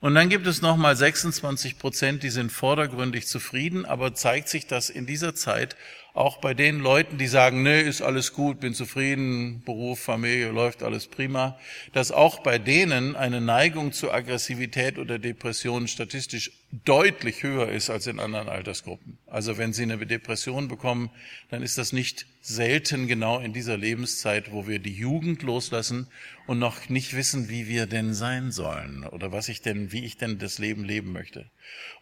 [0.00, 4.88] Und dann gibt es nochmal 26 Prozent, die sind vordergründig zufrieden, aber zeigt sich, dass
[4.88, 5.76] in dieser Zeit
[6.14, 10.82] auch bei den Leuten, die sagen, nee, ist alles gut, bin zufrieden, Beruf, Familie, läuft
[10.82, 11.58] alles prima,
[11.92, 18.06] dass auch bei denen eine Neigung zur Aggressivität oder Depression statistisch deutlich höher ist als
[18.06, 19.18] in anderen Altersgruppen.
[19.26, 21.10] Also wenn Sie eine Depression bekommen,
[21.50, 26.06] dann ist das nicht selten genau in dieser Lebenszeit, wo wir die Jugend loslassen
[26.46, 30.16] und noch nicht wissen, wie wir denn sein sollen oder was ich denn, wie ich
[30.16, 31.50] denn das Leben leben möchte.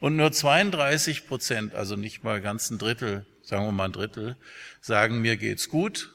[0.00, 4.37] Und nur 32 Prozent, also nicht mal ganz ein Drittel sagen wir mal ein Drittel,
[4.81, 6.14] sagen, mir geht's gut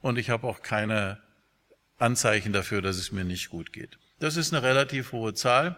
[0.00, 1.20] und ich habe auch keine
[1.98, 3.98] Anzeichen dafür, dass es mir nicht gut geht.
[4.20, 5.76] Das ist eine relativ hohe Zahl.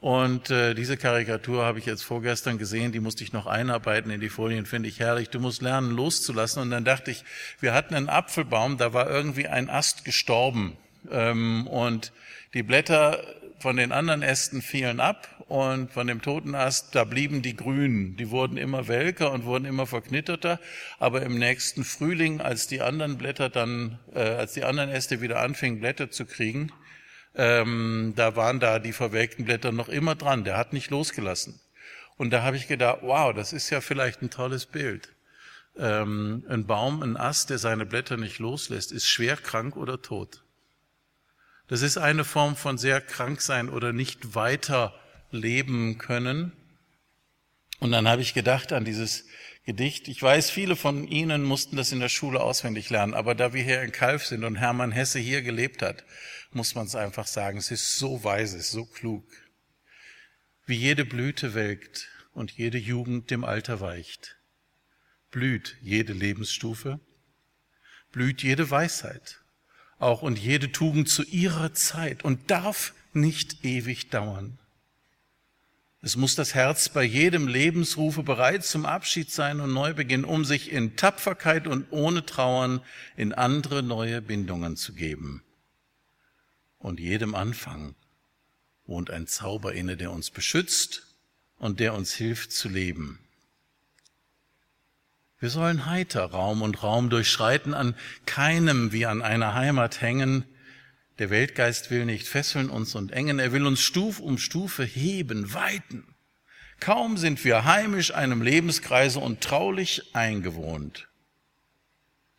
[0.00, 4.20] Und äh, diese Karikatur habe ich jetzt vorgestern gesehen, die musste ich noch einarbeiten in
[4.20, 5.28] die Folien, finde ich herrlich.
[5.28, 6.62] Du musst lernen, loszulassen.
[6.62, 7.22] Und dann dachte ich,
[7.60, 10.76] wir hatten einen Apfelbaum, da war irgendwie ein Ast gestorben.
[11.10, 12.12] Ähm, und
[12.54, 13.22] die Blätter
[13.58, 18.16] von den anderen Ästen fielen ab und von dem toten Ast, da blieben die Grünen.
[18.16, 20.58] Die wurden immer welker und wurden immer verknitterter.
[20.98, 25.40] Aber im nächsten Frühling, als die anderen Blätter dann, äh, als die anderen Äste wieder
[25.40, 26.72] anfingen, Blätter zu kriegen,
[27.34, 30.44] ähm, da waren da die verwelkten Blätter noch immer dran.
[30.44, 31.60] Der hat nicht losgelassen.
[32.16, 35.08] Und da habe ich gedacht, wow, das ist ja vielleicht ein tolles Bild.
[35.78, 40.42] Ähm, ein Baum, ein Ast, der seine Blätter nicht loslässt, ist schwer krank oder tot.
[41.68, 44.92] Das ist eine Form von sehr krank sein oder nicht weiter
[45.30, 46.52] leben können.
[47.78, 49.24] Und dann habe ich gedacht an dieses
[49.70, 50.08] Gedicht.
[50.08, 53.62] Ich weiß, viele von Ihnen mussten das in der Schule auswendig lernen, aber da wir
[53.62, 56.04] hier in Kalf sind und Hermann Hesse hier gelebt hat,
[56.50, 57.56] muss man es einfach sagen.
[57.56, 59.24] Es ist so weise, es ist so klug.
[60.66, 64.38] Wie jede Blüte welkt und jede Jugend dem Alter weicht,
[65.30, 66.98] blüht jede Lebensstufe,
[68.10, 69.40] blüht jede Weisheit
[70.00, 74.58] auch und jede Tugend zu ihrer Zeit und darf nicht ewig dauern.
[76.02, 80.72] Es muss das Herz bei jedem Lebensrufe bereit zum Abschied sein und Neubeginn, um sich
[80.72, 82.80] in Tapferkeit und ohne Trauern
[83.16, 85.42] in andere neue Bindungen zu geben.
[86.78, 87.94] Und jedem Anfang
[88.86, 91.06] wohnt ein Zauber inne, der uns beschützt
[91.58, 93.18] und der uns hilft zu leben.
[95.38, 100.44] Wir sollen heiter Raum und Raum durchschreiten, an keinem wie an einer Heimat hängen,
[101.20, 105.52] der Weltgeist will nicht fesseln uns und engen, er will uns Stuf um Stufe heben,
[105.52, 106.14] weiten.
[106.80, 111.08] Kaum sind wir heimisch einem Lebenskreise und traulich eingewohnt,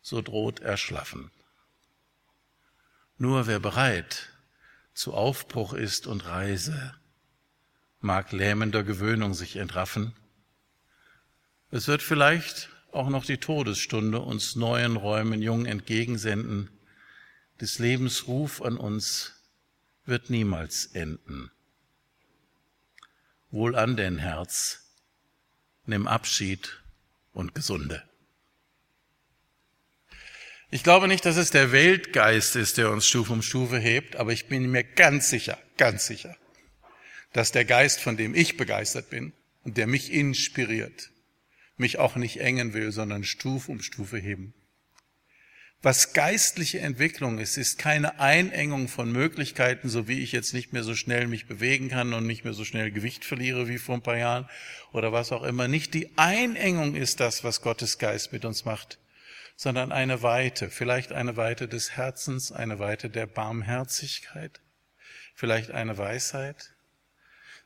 [0.00, 1.30] so droht Erschlaffen.
[3.18, 4.30] Nur wer bereit
[4.94, 6.92] zu Aufbruch ist und Reise,
[8.00, 10.12] mag lähmender Gewöhnung sich entraffen.
[11.70, 16.68] Es wird vielleicht auch noch die Todesstunde uns neuen Räumen jung entgegensenden,
[17.60, 19.34] des Lebens Ruf an uns
[20.04, 21.50] wird niemals enden.
[23.50, 24.84] Wohl an den Herz,
[25.86, 26.80] nimm Abschied
[27.32, 28.02] und Gesunde.
[30.70, 34.32] Ich glaube nicht, dass es der Weltgeist ist, der uns Stufe um Stufe hebt, aber
[34.32, 36.34] ich bin mir ganz sicher, ganz sicher,
[37.34, 39.34] dass der Geist, von dem ich begeistert bin
[39.64, 41.10] und der mich inspiriert,
[41.76, 44.54] mich auch nicht engen will, sondern Stufe um Stufe heben
[45.82, 50.84] was geistliche Entwicklung ist, ist keine Einengung von Möglichkeiten, so wie ich jetzt nicht mehr
[50.84, 54.02] so schnell mich bewegen kann und nicht mehr so schnell Gewicht verliere wie vor ein
[54.02, 54.48] paar Jahren
[54.92, 55.66] oder was auch immer.
[55.66, 58.98] Nicht die Einengung ist das, was Gottes Geist mit uns macht,
[59.56, 64.60] sondern eine Weite, vielleicht eine Weite des Herzens, eine Weite der Barmherzigkeit,
[65.34, 66.74] vielleicht eine Weisheit.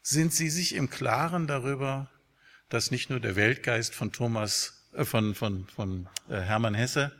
[0.01, 2.11] Sind Sie sich im Klaren darüber,
[2.71, 7.13] dass nicht nur der Weltgeist von Thomas, äh, von, von, von äh, Hermann Hesse,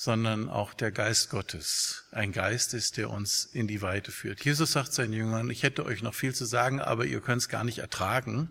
[0.00, 4.44] sondern auch der Geist Gottes ein Geist ist, der uns in die Weite führt.
[4.44, 7.48] Jesus sagt seinen Jüngern, ich hätte euch noch viel zu sagen, aber ihr könnt es
[7.48, 8.48] gar nicht ertragen.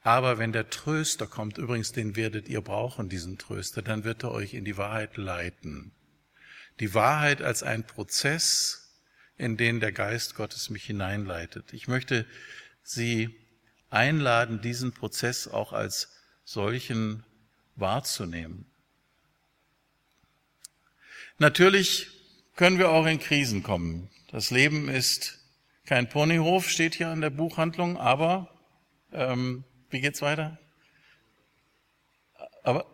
[0.00, 4.30] Aber wenn der Tröster kommt, übrigens den werdet ihr brauchen, diesen Tröster, dann wird er
[4.30, 5.92] euch in die Wahrheit leiten.
[6.80, 9.02] Die Wahrheit als ein Prozess,
[9.36, 11.74] in den der Geist Gottes mich hineinleitet.
[11.74, 12.24] Ich möchte
[12.82, 13.36] Sie
[13.90, 16.08] einladen, diesen Prozess auch als
[16.42, 17.22] solchen
[17.76, 18.69] wahrzunehmen
[21.40, 22.06] Natürlich
[22.54, 24.10] können wir auch in Krisen kommen.
[24.30, 25.38] Das Leben ist
[25.86, 28.60] kein Ponyhof, steht hier an der Buchhandlung, aber
[29.10, 30.58] ähm, wie geht's weiter?
[32.62, 32.84] Aber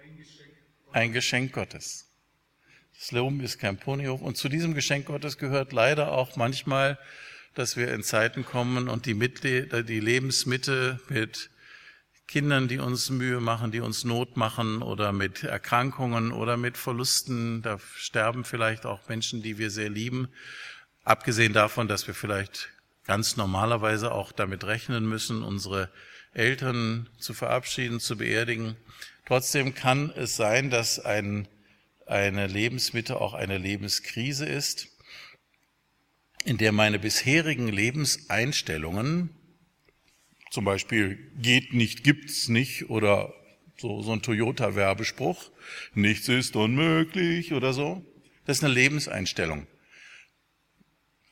[0.00, 0.52] ein Geschenk,
[0.92, 2.08] ein Geschenk Gottes.
[2.96, 7.00] Das Leben ist kein Ponyhof und zu diesem Geschenk Gottes gehört leider auch manchmal,
[7.54, 11.50] dass wir in Zeiten kommen und die, Mitte, die Lebensmitte mit
[12.32, 17.60] Kindern, die uns Mühe machen, die uns Not machen oder mit Erkrankungen oder mit Verlusten.
[17.60, 20.28] Da sterben vielleicht auch Menschen, die wir sehr lieben.
[21.04, 22.70] Abgesehen davon, dass wir vielleicht
[23.04, 25.90] ganz normalerweise auch damit rechnen müssen, unsere
[26.32, 28.76] Eltern zu verabschieden, zu beerdigen.
[29.26, 31.48] Trotzdem kann es sein, dass ein,
[32.06, 34.88] eine Lebensmitte auch eine Lebenskrise ist,
[36.46, 39.36] in der meine bisherigen Lebenseinstellungen
[40.52, 43.32] zum Beispiel geht nicht, gibt's nicht oder
[43.78, 45.50] so, so ein Toyota-Werbespruch.
[45.94, 48.04] Nichts ist unmöglich oder so.
[48.44, 49.66] Das ist eine Lebenseinstellung.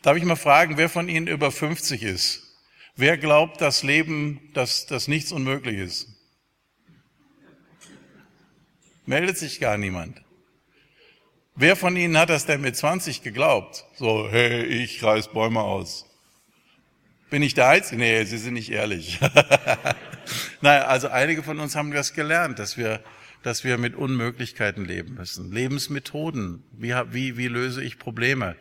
[0.00, 2.46] Darf ich mal fragen, wer von Ihnen über 50 ist?
[2.96, 6.08] Wer glaubt, das Leben, dass, dass nichts unmöglich ist?
[9.04, 10.22] Meldet sich gar niemand.
[11.54, 13.84] Wer von Ihnen hat das denn mit 20 geglaubt?
[13.96, 16.09] So, hey, ich reiß Bäume aus.
[17.30, 18.00] Bin ich der Einzige?
[18.00, 19.20] Nee, Sie sind nicht ehrlich.
[20.60, 23.00] naja, also einige von uns haben das gelernt, dass wir,
[23.42, 25.52] dass wir mit Unmöglichkeiten leben müssen.
[25.52, 26.64] Lebensmethoden.
[26.72, 28.56] Wie, wie, wie löse ich Probleme?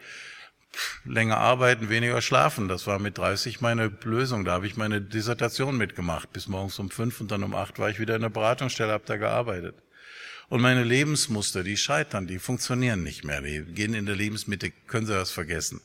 [1.05, 2.67] länger arbeiten, weniger schlafen.
[2.67, 4.45] Das war mit 30 meine Lösung.
[4.45, 6.31] Da habe ich meine Dissertation mitgemacht.
[6.31, 9.03] Bis morgens um fünf und dann um acht war ich wieder in der Beratungsstelle, habe
[9.05, 9.75] da gearbeitet.
[10.47, 13.41] Und meine Lebensmuster, die scheitern, die funktionieren nicht mehr.
[13.41, 15.81] Die gehen in der Lebensmitte, können Sie das vergessen.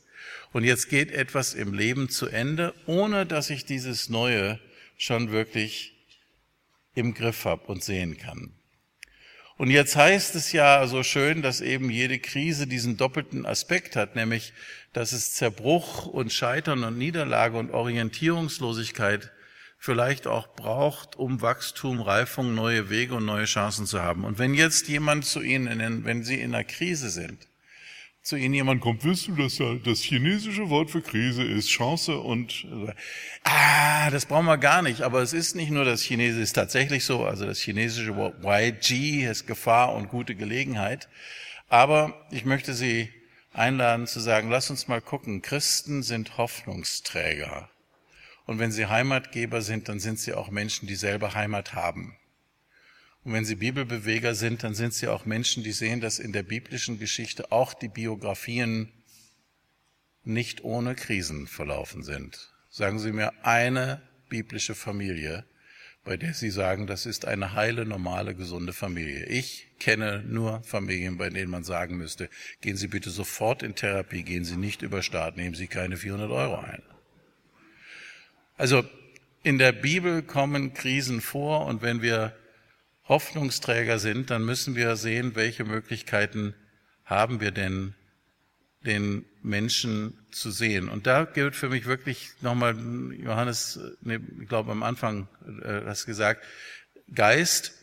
[0.51, 4.59] Und jetzt geht etwas im Leben zu Ende, ohne dass ich dieses Neue
[4.97, 5.93] schon wirklich
[6.93, 8.53] im Griff habe und sehen kann.
[9.57, 14.15] Und jetzt heißt es ja so schön, dass eben jede Krise diesen doppelten Aspekt hat,
[14.15, 14.53] nämlich,
[14.91, 19.31] dass es Zerbruch und Scheitern und Niederlage und Orientierungslosigkeit
[19.77, 24.25] vielleicht auch braucht, um Wachstum, Reifung, neue Wege und neue Chancen zu haben.
[24.25, 27.47] Und wenn jetzt jemand zu Ihnen, wenn Sie in einer Krise sind,
[28.25, 32.65] zu Ihnen jemand kommt, wirst du, dass das chinesische Wort für Krise ist Chance und
[33.43, 35.03] ah, das brauchen wir gar nicht.
[35.03, 37.23] Aber es ist nicht nur das Chinesische, es ist tatsächlich so.
[37.23, 41.07] Also das chinesische Wort YG ist Gefahr und gute Gelegenheit.
[41.69, 43.09] Aber ich möchte Sie
[43.53, 45.43] einladen zu sagen, lass uns mal gucken.
[45.43, 47.69] Christen sind Hoffnungsträger.
[48.47, 52.15] Und wenn sie Heimatgeber sind, dann sind sie auch Menschen, die selber Heimat haben.
[53.25, 56.43] Und wenn Sie Bibelbeweger sind, dann sind Sie auch Menschen, die sehen, dass in der
[56.43, 58.91] biblischen Geschichte auch die Biografien
[60.23, 62.53] nicht ohne Krisen verlaufen sind.
[62.69, 65.43] Sagen Sie mir eine biblische Familie,
[66.03, 69.25] bei der Sie sagen, das ist eine heile, normale, gesunde Familie.
[69.25, 72.29] Ich kenne nur Familien, bei denen man sagen müsste,
[72.61, 76.29] gehen Sie bitte sofort in Therapie, gehen Sie nicht über Staat, nehmen Sie keine 400
[76.29, 76.83] Euro ein.
[78.55, 78.83] Also
[79.41, 82.35] in der Bibel kommen Krisen vor und wenn wir
[83.07, 86.55] Hoffnungsträger sind, dann müssen wir sehen, welche Möglichkeiten
[87.03, 87.93] haben wir denn,
[88.85, 90.89] den Menschen zu sehen.
[90.89, 92.75] Und da gilt für mich wirklich nochmal,
[93.17, 95.27] Johannes, ne, ich glaube am Anfang
[95.63, 96.43] äh, hast gesagt,
[97.13, 97.73] Geist,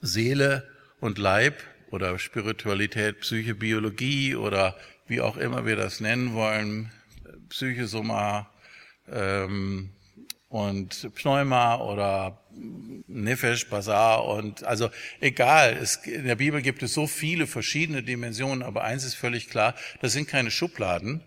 [0.00, 0.68] Seele
[1.00, 6.92] und Leib oder Spiritualität, Psyche, Biologie oder wie auch immer wir das nennen wollen,
[7.48, 8.48] Psychosoma,
[9.08, 9.90] ähm,
[10.48, 12.39] und Pneuma oder
[13.06, 18.62] Nefesh, Basar und also egal, es, in der Bibel gibt es so viele verschiedene Dimensionen,
[18.62, 21.22] aber eins ist völlig klar, das sind keine Schubladen.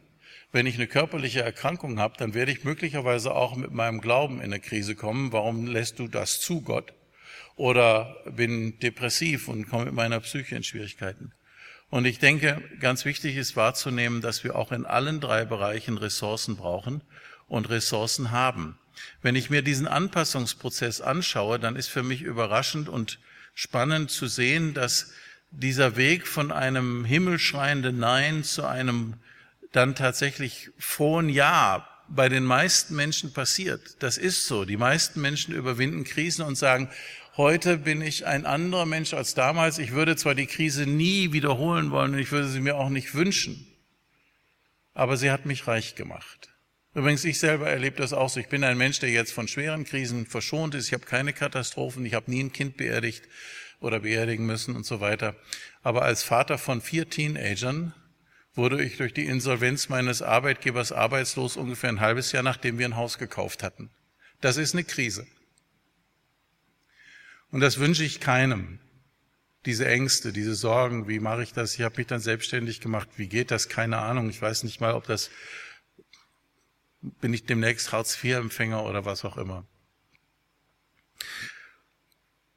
[0.52, 4.46] Wenn ich eine körperliche Erkrankung habe, dann werde ich möglicherweise auch mit meinem Glauben in
[4.46, 5.32] eine Krise kommen.
[5.32, 6.94] Warum lässt du das zu, Gott?
[7.56, 11.34] Oder bin depressiv und komme mit meiner Psyche in Schwierigkeiten.
[11.90, 16.56] Und ich denke, ganz wichtig ist wahrzunehmen, dass wir auch in allen drei Bereichen Ressourcen
[16.56, 17.02] brauchen
[17.48, 18.78] und Ressourcen haben.
[19.22, 23.20] Wenn ich mir diesen Anpassungsprozess anschaue, dann ist für mich überraschend und
[23.54, 25.12] spannend zu sehen, dass
[25.52, 29.16] dieser Weg von einem himmelschreienden Nein zu einem
[29.72, 34.02] dann tatsächlich frohen Ja bei den meisten Menschen passiert.
[34.04, 34.66] Das ist so.
[34.66, 36.90] Die meisten Menschen überwinden Krisen und sagen,
[37.38, 39.80] heute bin ich ein anderer Mensch als damals.
[39.80, 43.16] Ich würde zwar die Krise nie wiederholen wollen und ich würde sie mir auch nicht
[43.16, 43.66] wünschen,
[44.94, 46.53] aber sie hat mich reich gemacht.
[46.96, 48.40] Übrigens, ich selber erlebe das auch so.
[48.40, 50.88] Ich bin ein Mensch, der jetzt von schweren Krisen verschont ist.
[50.88, 52.06] Ich habe keine Katastrophen.
[52.06, 53.24] Ich habe nie ein Kind beerdigt
[53.80, 55.36] oder beerdigen müssen und so weiter.
[55.82, 57.94] Aber als Vater von vier Teenagern
[58.54, 62.96] wurde ich durch die Insolvenz meines Arbeitgebers arbeitslos ungefähr ein halbes Jahr, nachdem wir ein
[62.96, 63.90] Haus gekauft hatten.
[64.42, 65.26] Das ist eine Krise.
[67.50, 68.80] Und das wünsche ich keinem.
[69.66, 71.76] diese Ängste, diese Sorgen, wie mache ich das?
[71.76, 73.08] Ich habe mich dann selbstständig gemacht.
[73.16, 73.70] Wie geht das?
[73.70, 74.30] Keine Ahnung.
[74.30, 75.30] Ich weiß nicht mal, ob das
[77.04, 79.66] bin ich demnächst Hartz-IV-Empfänger oder was auch immer.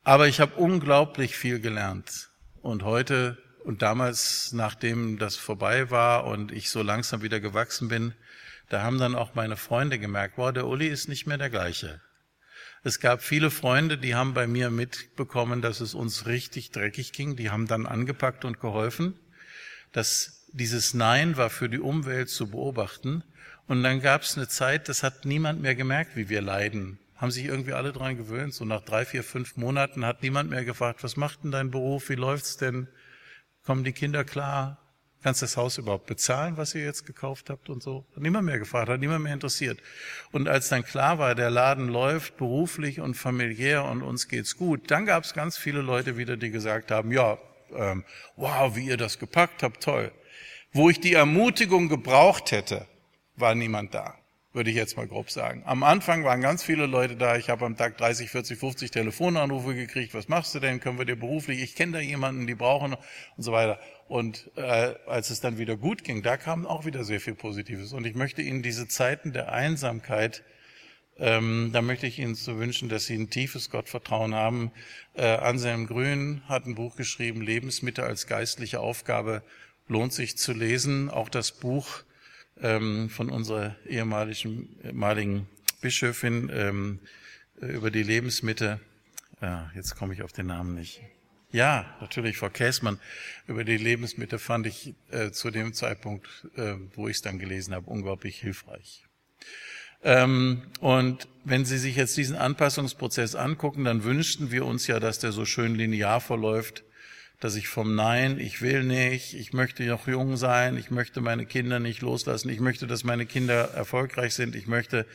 [0.05, 2.30] Aber ich habe unglaublich viel gelernt.
[2.62, 8.14] Und heute und damals, nachdem das vorbei war und ich so langsam wieder gewachsen bin,
[8.68, 12.01] da haben dann auch meine Freunde gemerkt, wow, der Uli ist nicht mehr der gleiche.
[12.84, 17.34] Es gab viele Freunde, die haben bei mir mitbekommen, dass es uns richtig dreckig ging.
[17.34, 19.18] Die haben dann angepackt und geholfen.
[19.92, 23.24] dass dieses Nein war für die Umwelt zu beobachten.
[23.69, 26.99] Und dann gab es eine Zeit, das hat niemand mehr gemerkt, wie wir leiden.
[27.17, 28.55] Haben sich irgendwie alle dran gewöhnt.
[28.55, 32.09] So nach drei, vier, fünf Monaten hat niemand mehr gefragt, was macht denn dein Beruf?
[32.09, 32.89] Wie läuft's denn?
[33.64, 34.79] Kommen die Kinder klar?
[35.23, 38.07] Kannst das Haus überhaupt bezahlen, was ihr jetzt gekauft habt und so?
[38.14, 39.81] Hat niemand mehr gefragt, hat niemand mehr interessiert.
[40.31, 44.89] Und als dann klar war, der Laden läuft beruflich und familiär und uns geht's gut,
[44.91, 47.39] dann gab es ganz viele Leute wieder, die gesagt haben, ja,
[47.75, 48.05] ähm,
[48.37, 50.12] wow, wie ihr das gepackt habt, toll.
[50.73, 52.87] Wo ich die Ermutigung gebraucht hätte,
[53.37, 54.14] war niemand da,
[54.53, 55.62] würde ich jetzt mal grob sagen.
[55.66, 57.37] Am Anfang waren ganz viele Leute da.
[57.37, 60.14] Ich habe am Tag 30, 40, 50 Telefonanrufe gekriegt.
[60.14, 60.80] Was machst du denn?
[60.80, 61.62] Können wir dir beruflich?
[61.62, 63.78] Ich kenne da jemanden, die brauchen und so weiter.
[64.09, 67.93] Und äh, als es dann wieder gut ging, da kam auch wieder sehr viel Positives.
[67.93, 70.43] Und ich möchte Ihnen diese Zeiten der Einsamkeit
[71.18, 74.70] ähm, da möchte ich Ihnen so wünschen, dass Sie ein tiefes Gottvertrauen haben.
[75.14, 79.43] Äh, Anselm Grün hat ein Buch geschrieben, Lebensmittel als geistliche Aufgabe
[79.89, 81.09] lohnt sich zu lesen.
[81.09, 82.03] Auch das Buch
[82.61, 85.49] ähm, von unserer ehemaligen, ehemaligen
[85.81, 86.99] Bischöfin ähm,
[87.61, 88.81] über die Lebensmittel.
[89.41, 91.03] Ja, jetzt komme ich auf den Namen nicht.
[91.53, 92.99] Ja, natürlich, Frau Käßmann.
[93.47, 96.27] Über die Lebensmittel fand ich äh, zu dem Zeitpunkt,
[96.57, 99.05] äh, wo ich es dann gelesen habe, unglaublich hilfreich.
[100.03, 105.19] Ähm, und wenn Sie sich jetzt diesen Anpassungsprozess angucken, dann wünschten wir uns ja, dass
[105.19, 106.85] der so schön linear verläuft,
[107.41, 111.47] dass ich vom Nein, ich will nicht, ich möchte noch jung sein, ich möchte meine
[111.47, 115.07] Kinder nicht loslassen, ich möchte, dass meine Kinder erfolgreich sind, ich möchte,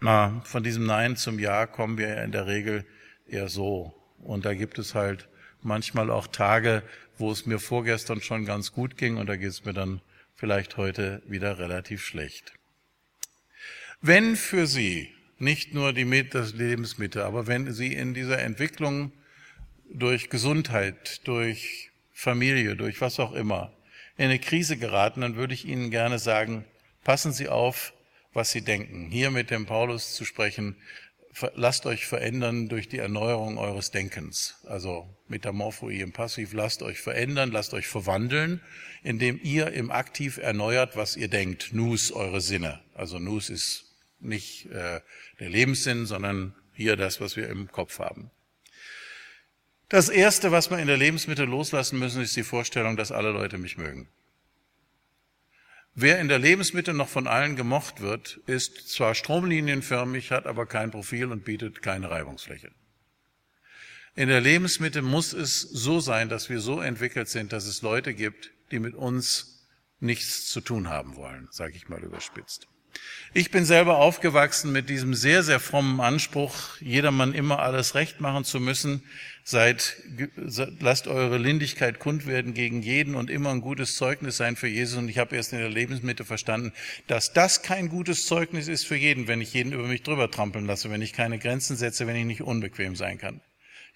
[0.00, 2.84] na, von diesem Nein zum Ja kommen wir in der Regel
[3.26, 3.94] eher so.
[4.18, 5.28] Und da gibt es halt
[5.62, 6.82] manchmal auch Tage,
[7.18, 10.00] wo es mir vorgestern schon ganz gut ging und da geht es mir dann
[10.34, 12.52] vielleicht heute wieder relativ schlecht.
[14.00, 19.12] Wenn für Sie nicht nur die Lebensmittel, aber wenn Sie in dieser Entwicklung
[19.92, 23.72] durch Gesundheit, durch Familie, durch was auch immer,
[24.16, 26.64] in eine Krise geraten, dann würde ich Ihnen gerne sagen,
[27.02, 27.92] passen Sie auf,
[28.32, 29.10] was Sie denken.
[29.10, 30.76] Hier mit dem Paulus zu sprechen,
[31.54, 34.56] lasst euch verändern durch die Erneuerung eures Denkens.
[34.66, 38.60] Also Metamorphoi im Passiv, lasst euch verändern, lasst euch verwandeln,
[39.02, 41.72] indem ihr im Aktiv erneuert, was ihr denkt.
[41.72, 42.80] Nus eure Sinne.
[42.94, 43.84] Also Nus ist
[44.20, 45.00] nicht äh,
[45.40, 48.30] der Lebenssinn, sondern hier das, was wir im Kopf haben.
[49.94, 53.58] Das Erste, was wir in der Lebensmittel loslassen müssen, ist die Vorstellung, dass alle Leute
[53.58, 54.08] mich mögen.
[55.94, 60.90] Wer in der Lebensmittel noch von allen gemocht wird, ist zwar stromlinienförmig, hat aber kein
[60.90, 62.72] Profil und bietet keine Reibungsfläche.
[64.16, 68.14] In der Lebensmittel muss es so sein, dass wir so entwickelt sind, dass es Leute
[68.14, 69.64] gibt, die mit uns
[70.00, 72.66] nichts zu tun haben wollen, sage ich mal überspitzt.
[73.36, 78.44] Ich bin selber aufgewachsen mit diesem sehr, sehr frommen Anspruch, jedermann immer alles recht machen
[78.44, 79.02] zu müssen.
[79.42, 79.96] Seid,
[80.78, 84.98] lasst eure Lindigkeit kund werden gegen jeden und immer ein gutes Zeugnis sein für Jesus.
[84.98, 86.72] Und ich habe erst in der Lebensmitte verstanden,
[87.08, 90.66] dass das kein gutes Zeugnis ist für jeden, wenn ich jeden über mich drüber trampeln
[90.66, 93.40] lasse, wenn ich keine Grenzen setze, wenn ich nicht unbequem sein kann.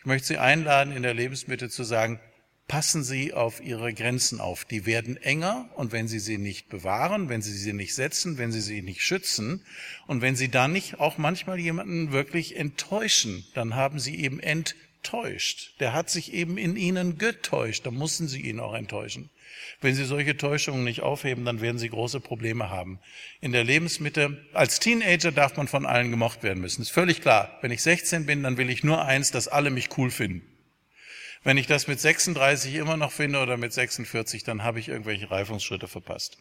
[0.01, 2.18] Ich möchte Sie einladen, in der Lebensmitte zu sagen,
[2.68, 4.66] passen Sie auf Ihre Grenzen auf.
[4.66, 8.52] Die werden enger und wenn Sie sie nicht bewahren, wenn Sie sie nicht setzen, wenn
[8.52, 9.64] Sie sie nicht schützen
[10.06, 15.74] und wenn Sie dann nicht auch manchmal jemanden wirklich enttäuschen, dann haben Sie eben enttäuscht.
[15.80, 19.30] Der hat sich eben in Ihnen getäuscht, dann mussten Sie ihn auch enttäuschen.
[19.80, 22.98] Wenn Sie solche Täuschungen nicht aufheben, dann werden Sie große Probleme haben.
[23.40, 26.82] In der Lebensmitte, als Teenager darf man von allen gemocht werden müssen.
[26.82, 27.58] Ist völlig klar.
[27.62, 30.42] Wenn ich 16 bin, dann will ich nur eins, dass alle mich cool finden.
[31.45, 35.30] Wenn ich das mit 36 immer noch finde oder mit 46, dann habe ich irgendwelche
[35.30, 36.39] Reifungsschritte verpasst.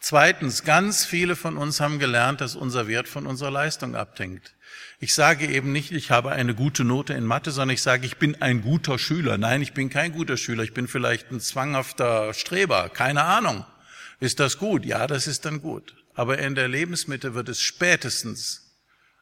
[0.00, 4.54] Zweitens, ganz viele von uns haben gelernt, dass unser Wert von unserer Leistung abhängt.
[4.98, 8.16] Ich sage eben nicht, ich habe eine gute Note in Mathe, sondern ich sage, ich
[8.16, 9.36] bin ein guter Schüler.
[9.36, 13.66] Nein, ich bin kein guter Schüler, ich bin vielleicht ein zwanghafter Streber, keine Ahnung.
[14.20, 14.86] Ist das gut?
[14.86, 15.94] Ja, das ist dann gut.
[16.14, 18.74] Aber in der Lebensmitte wird es spätestens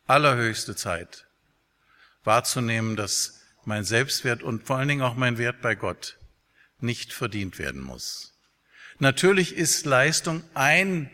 [0.07, 1.27] allerhöchste Zeit
[2.25, 3.38] wahrzunehmen, dass
[3.69, 6.19] mein Selbstwert und vor allen Dingen auch mein Wert bei Gott
[6.81, 8.35] nicht verdient werden muss.
[8.99, 11.11] Natürlich ist Leistung ein,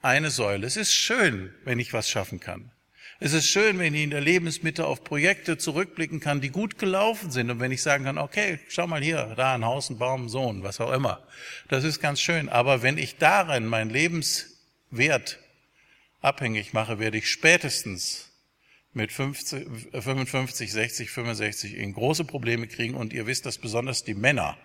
[0.00, 0.66] eine Säule.
[0.66, 2.70] Es ist schön, wenn ich was schaffen kann.
[3.18, 7.30] Es ist schön, wenn ich in der Lebensmitte auf Projekte zurückblicken kann, die gut gelaufen
[7.30, 10.26] sind und wenn ich sagen kann, okay, schau mal hier, da ein Haus, ein Baum,
[10.26, 11.26] ein Sohn, was auch immer.
[11.68, 12.48] Das ist ganz schön.
[12.48, 15.38] Aber wenn ich darin meinen Lebenswert
[16.20, 18.25] abhängig mache, werde ich spätestens
[18.96, 22.94] mit 50, 55, 60, 65 in große Probleme kriegen.
[22.94, 24.56] Und ihr wisst, dass besonders die Männer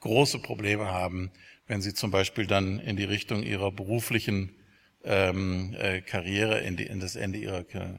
[0.00, 1.32] große Probleme haben,
[1.66, 4.54] wenn sie zum Beispiel dann in die Richtung ihrer beruflichen
[5.02, 7.98] ähm, äh, Karriere, in, die, in das Ende ihrer Karriere.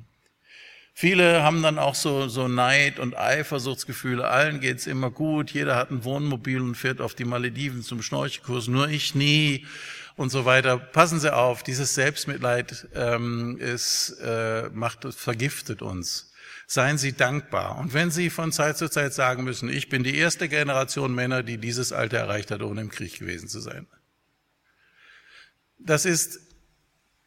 [0.94, 4.26] Viele haben dann auch so, so Neid und Eifersuchtsgefühle.
[4.30, 5.52] Allen geht's immer gut.
[5.52, 8.70] Jeder hat ein Wohnmobil und fährt auf die Malediven zum Schnorchelkurs.
[8.70, 9.66] Nur ich nie
[10.16, 10.78] und so weiter.
[10.78, 16.32] Passen Sie auf, dieses Selbstmitleid ähm, ist, äh, macht, vergiftet uns.
[16.68, 17.78] Seien Sie dankbar.
[17.78, 21.44] Und wenn Sie von Zeit zu Zeit sagen müssen, ich bin die erste Generation Männer,
[21.44, 23.88] die dieses Alter erreicht hat, ohne im Krieg gewesen zu sein.
[25.78, 26.40] Das ist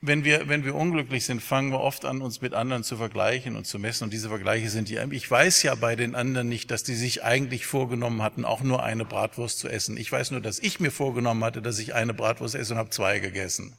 [0.01, 3.57] wenn wir, wenn wir unglücklich sind, fangen wir oft an, uns mit anderen zu vergleichen
[3.57, 4.05] und zu messen.
[4.05, 7.24] Und diese Vergleiche sind die, ich weiß ja bei den anderen nicht, dass die sich
[7.24, 9.96] eigentlich vorgenommen hatten, auch nur eine Bratwurst zu essen.
[9.96, 12.90] Ich weiß nur, dass ich mir vorgenommen hatte, dass ich eine Bratwurst esse und habe
[12.90, 13.76] zwei gegessen.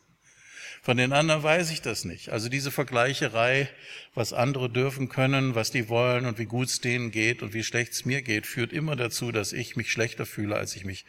[0.82, 2.30] Von den anderen weiß ich das nicht.
[2.30, 3.70] Also diese Vergleicherei,
[4.14, 7.64] was andere dürfen können, was die wollen und wie gut es denen geht und wie
[7.64, 11.06] schlecht es mir geht, führt immer dazu, dass ich mich schlechter fühle, als ich mich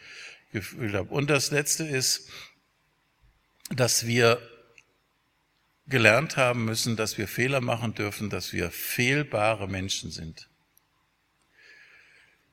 [0.53, 1.09] gefühlt habe.
[1.09, 2.29] Und das Letzte ist,
[3.69, 4.41] dass wir
[5.87, 10.49] gelernt haben müssen, dass wir Fehler machen dürfen, dass wir fehlbare Menschen sind.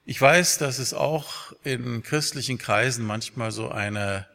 [0.04, 4.26] Ich weiß, dass es auch in christlichen Kreisen manchmal so eine,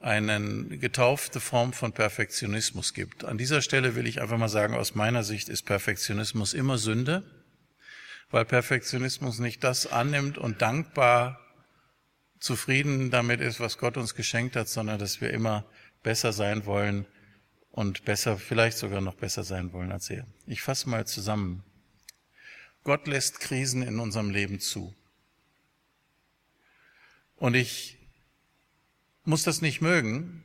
[0.00, 3.24] eine getaufte Form von Perfektionismus gibt.
[3.24, 7.22] An dieser Stelle will ich einfach mal sagen, aus meiner Sicht ist Perfektionismus immer Sünde,
[8.30, 11.38] weil Perfektionismus nicht das annimmt und dankbar
[12.40, 15.64] zufrieden damit ist, was Gott uns geschenkt hat, sondern dass wir immer
[16.02, 17.06] besser sein wollen
[17.72, 20.26] und besser, vielleicht sogar noch besser sein wollen als er.
[20.46, 21.64] Ich fasse mal zusammen.
[22.84, 24.94] Gott lässt Krisen in unserem Leben zu.
[27.36, 27.98] Und ich
[29.24, 30.44] muss das nicht mögen,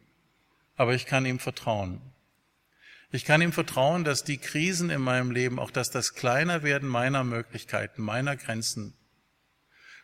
[0.76, 2.02] aber ich kann ihm vertrauen.
[3.12, 7.24] Ich kann ihm vertrauen, dass die Krisen in meinem Leben, auch dass das Kleinerwerden meiner
[7.24, 8.94] Möglichkeiten, meiner Grenzen,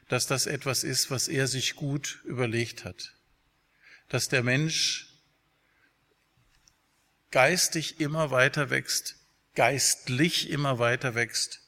[0.09, 3.13] dass das etwas ist, was er sich gut überlegt hat.
[4.09, 5.12] Dass der Mensch
[7.33, 9.15] geistig immer weiter wächst,
[9.55, 11.61] geistlich immer weiter wächst,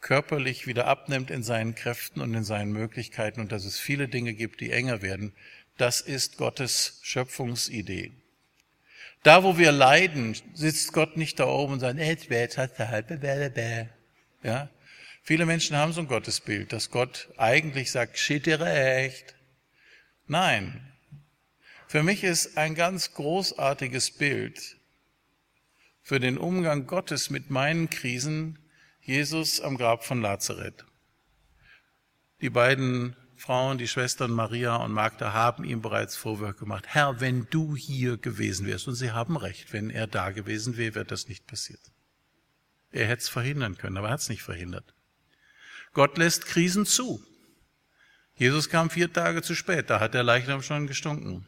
[0.00, 4.34] körperlich wieder abnimmt in seinen Kräften und in seinen Möglichkeiten und dass es viele Dinge
[4.34, 5.32] gibt, die enger werden,
[5.78, 8.10] das ist Gottes Schöpfungsidee.
[9.22, 13.06] Da, wo wir leiden, sitzt Gott nicht da oben und sagt, jetzt hat er halt,
[14.42, 14.68] ja.
[15.22, 19.36] Viele Menschen haben so ein Gottesbild, dass Gott eigentlich sagt, steht dir recht.
[20.26, 20.91] Nein,
[21.92, 24.78] für mich ist ein ganz großartiges Bild
[26.00, 28.58] für den Umgang Gottes mit meinen Krisen
[29.02, 30.86] Jesus am Grab von Lazareth.
[32.40, 36.86] Die beiden Frauen, die Schwestern Maria und Magda, haben ihm bereits Vorwürfe gemacht.
[36.88, 40.94] Herr, wenn du hier gewesen wärst, und sie haben recht, wenn er da gewesen wäre,
[40.94, 41.92] wäre das nicht passiert.
[42.90, 44.94] Er hätte es verhindern können, aber er hat es nicht verhindert.
[45.92, 47.22] Gott lässt Krisen zu.
[48.34, 51.46] Jesus kam vier Tage zu spät, da hat der Leichnam schon gestunken.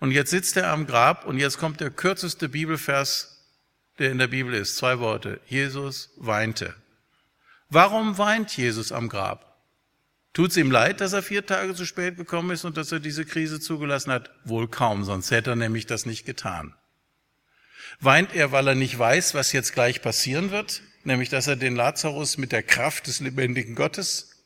[0.00, 3.46] Und jetzt sitzt er am Grab und jetzt kommt der kürzeste Bibelvers,
[3.98, 4.76] der in der Bibel ist.
[4.76, 5.40] Zwei Worte.
[5.46, 6.74] Jesus weinte.
[7.68, 9.50] Warum weint Jesus am Grab?
[10.32, 13.00] Tut es ihm leid, dass er vier Tage zu spät gekommen ist und dass er
[13.00, 14.30] diese Krise zugelassen hat?
[14.44, 16.74] Wohl kaum, sonst hätte er nämlich das nicht getan.
[18.00, 20.82] Weint er, weil er nicht weiß, was jetzt gleich passieren wird?
[21.04, 24.44] Nämlich, dass er den Lazarus mit der Kraft des lebendigen Gottes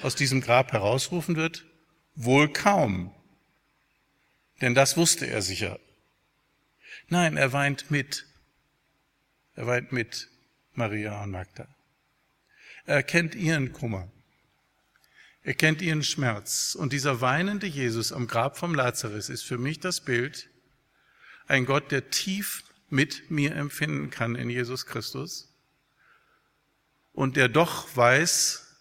[0.00, 1.64] aus diesem Grab herausrufen wird?
[2.14, 3.12] Wohl kaum.
[4.60, 5.78] Denn das wusste er sicher.
[7.08, 8.26] Nein, er weint mit.
[9.54, 10.28] Er weint mit
[10.72, 11.68] Maria und Magda.
[12.84, 14.10] Er kennt ihren Kummer.
[15.42, 16.74] Er kennt ihren Schmerz.
[16.74, 20.48] Und dieser weinende Jesus am Grab vom Lazarus ist für mich das Bild,
[21.46, 25.52] ein Gott, der tief mit mir empfinden kann in Jesus Christus
[27.12, 28.76] und der doch weiß,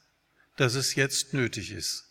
[0.58, 2.06] dass es jetzt nötig ist,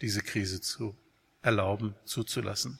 [0.00, 0.96] diese Krise zu
[1.42, 2.78] erlauben, zuzulassen.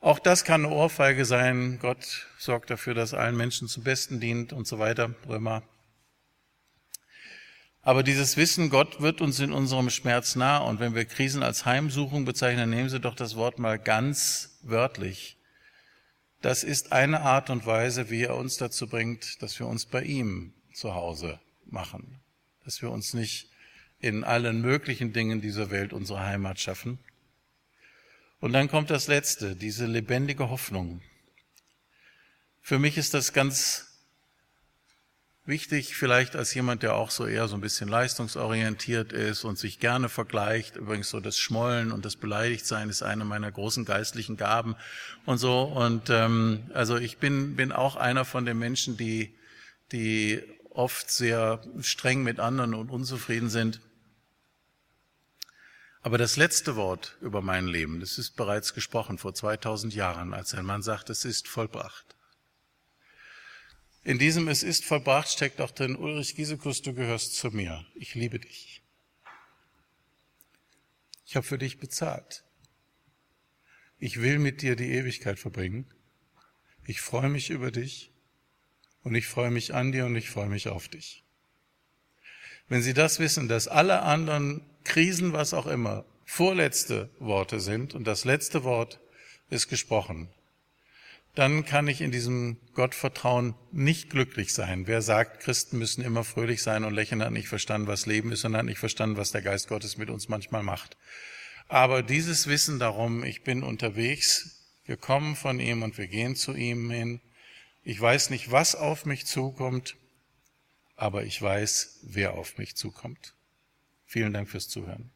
[0.00, 1.78] Auch das kann eine Ohrfeige sein.
[1.80, 5.14] Gott sorgt dafür, dass allen Menschen zum Besten dient und so weiter.
[5.28, 5.62] Römer.
[7.82, 10.58] Aber dieses Wissen, Gott wird uns in unserem Schmerz nah.
[10.58, 15.36] Und wenn wir Krisen als Heimsuchung bezeichnen, nehmen Sie doch das Wort mal ganz wörtlich.
[16.42, 20.02] Das ist eine Art und Weise, wie er uns dazu bringt, dass wir uns bei
[20.02, 22.20] ihm zu Hause machen.
[22.64, 23.50] Dass wir uns nicht
[23.98, 27.00] in allen möglichen Dingen dieser Welt unsere Heimat schaffen,
[28.40, 31.00] und dann kommt das Letzte, diese lebendige Hoffnung.
[32.60, 33.88] Für mich ist das ganz
[35.48, 39.80] wichtig, vielleicht als jemand, der auch so eher so ein bisschen leistungsorientiert ist und sich
[39.80, 40.76] gerne vergleicht.
[40.76, 44.76] Übrigens so das Schmollen und das Beleidigtsein ist eine meiner großen geistlichen Gaben
[45.24, 45.62] und so.
[45.62, 49.34] Und ähm, also ich bin bin auch einer von den Menschen, die
[49.90, 53.80] die oft sehr streng mit anderen und unzufrieden sind.
[56.02, 60.54] Aber das letzte Wort über mein Leben, das ist bereits gesprochen vor 2000 Jahren, als
[60.54, 62.16] ein Mann sagt, es ist vollbracht.
[64.04, 67.84] In diesem Es ist vollbracht steckt auch drin, Ulrich Giesekus, du gehörst zu mir.
[67.94, 68.82] Ich liebe dich.
[71.26, 72.44] Ich habe für dich bezahlt.
[73.98, 75.92] Ich will mit dir die Ewigkeit verbringen.
[76.86, 78.12] Ich freue mich über dich
[79.02, 81.24] und ich freue mich an dir und ich freue mich auf dich.
[82.68, 88.06] Wenn Sie das wissen, dass alle anderen Krisen, was auch immer, vorletzte Worte sind und
[88.06, 89.00] das letzte Wort
[89.48, 90.28] ist gesprochen,
[91.34, 94.86] dann kann ich in diesem Gottvertrauen nicht glücklich sein.
[94.86, 98.44] Wer sagt, Christen müssen immer fröhlich sein und lächeln, hat nicht verstanden, was Leben ist
[98.44, 100.96] und hat nicht verstanden, was der Geist Gottes mit uns manchmal macht.
[101.68, 106.54] Aber dieses Wissen darum, ich bin unterwegs, wir kommen von ihm und wir gehen zu
[106.54, 107.20] ihm hin.
[107.84, 109.96] Ich weiß nicht, was auf mich zukommt,
[110.98, 113.34] aber ich weiß, wer auf mich zukommt.
[114.04, 115.10] Vielen Dank fürs Zuhören.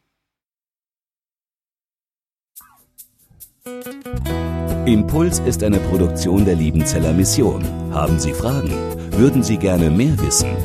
[4.86, 7.64] Impuls ist eine Produktion der Liebenzeller Mission.
[7.92, 8.70] Haben Sie Fragen?
[9.12, 10.56] Würden Sie gerne mehr wissen?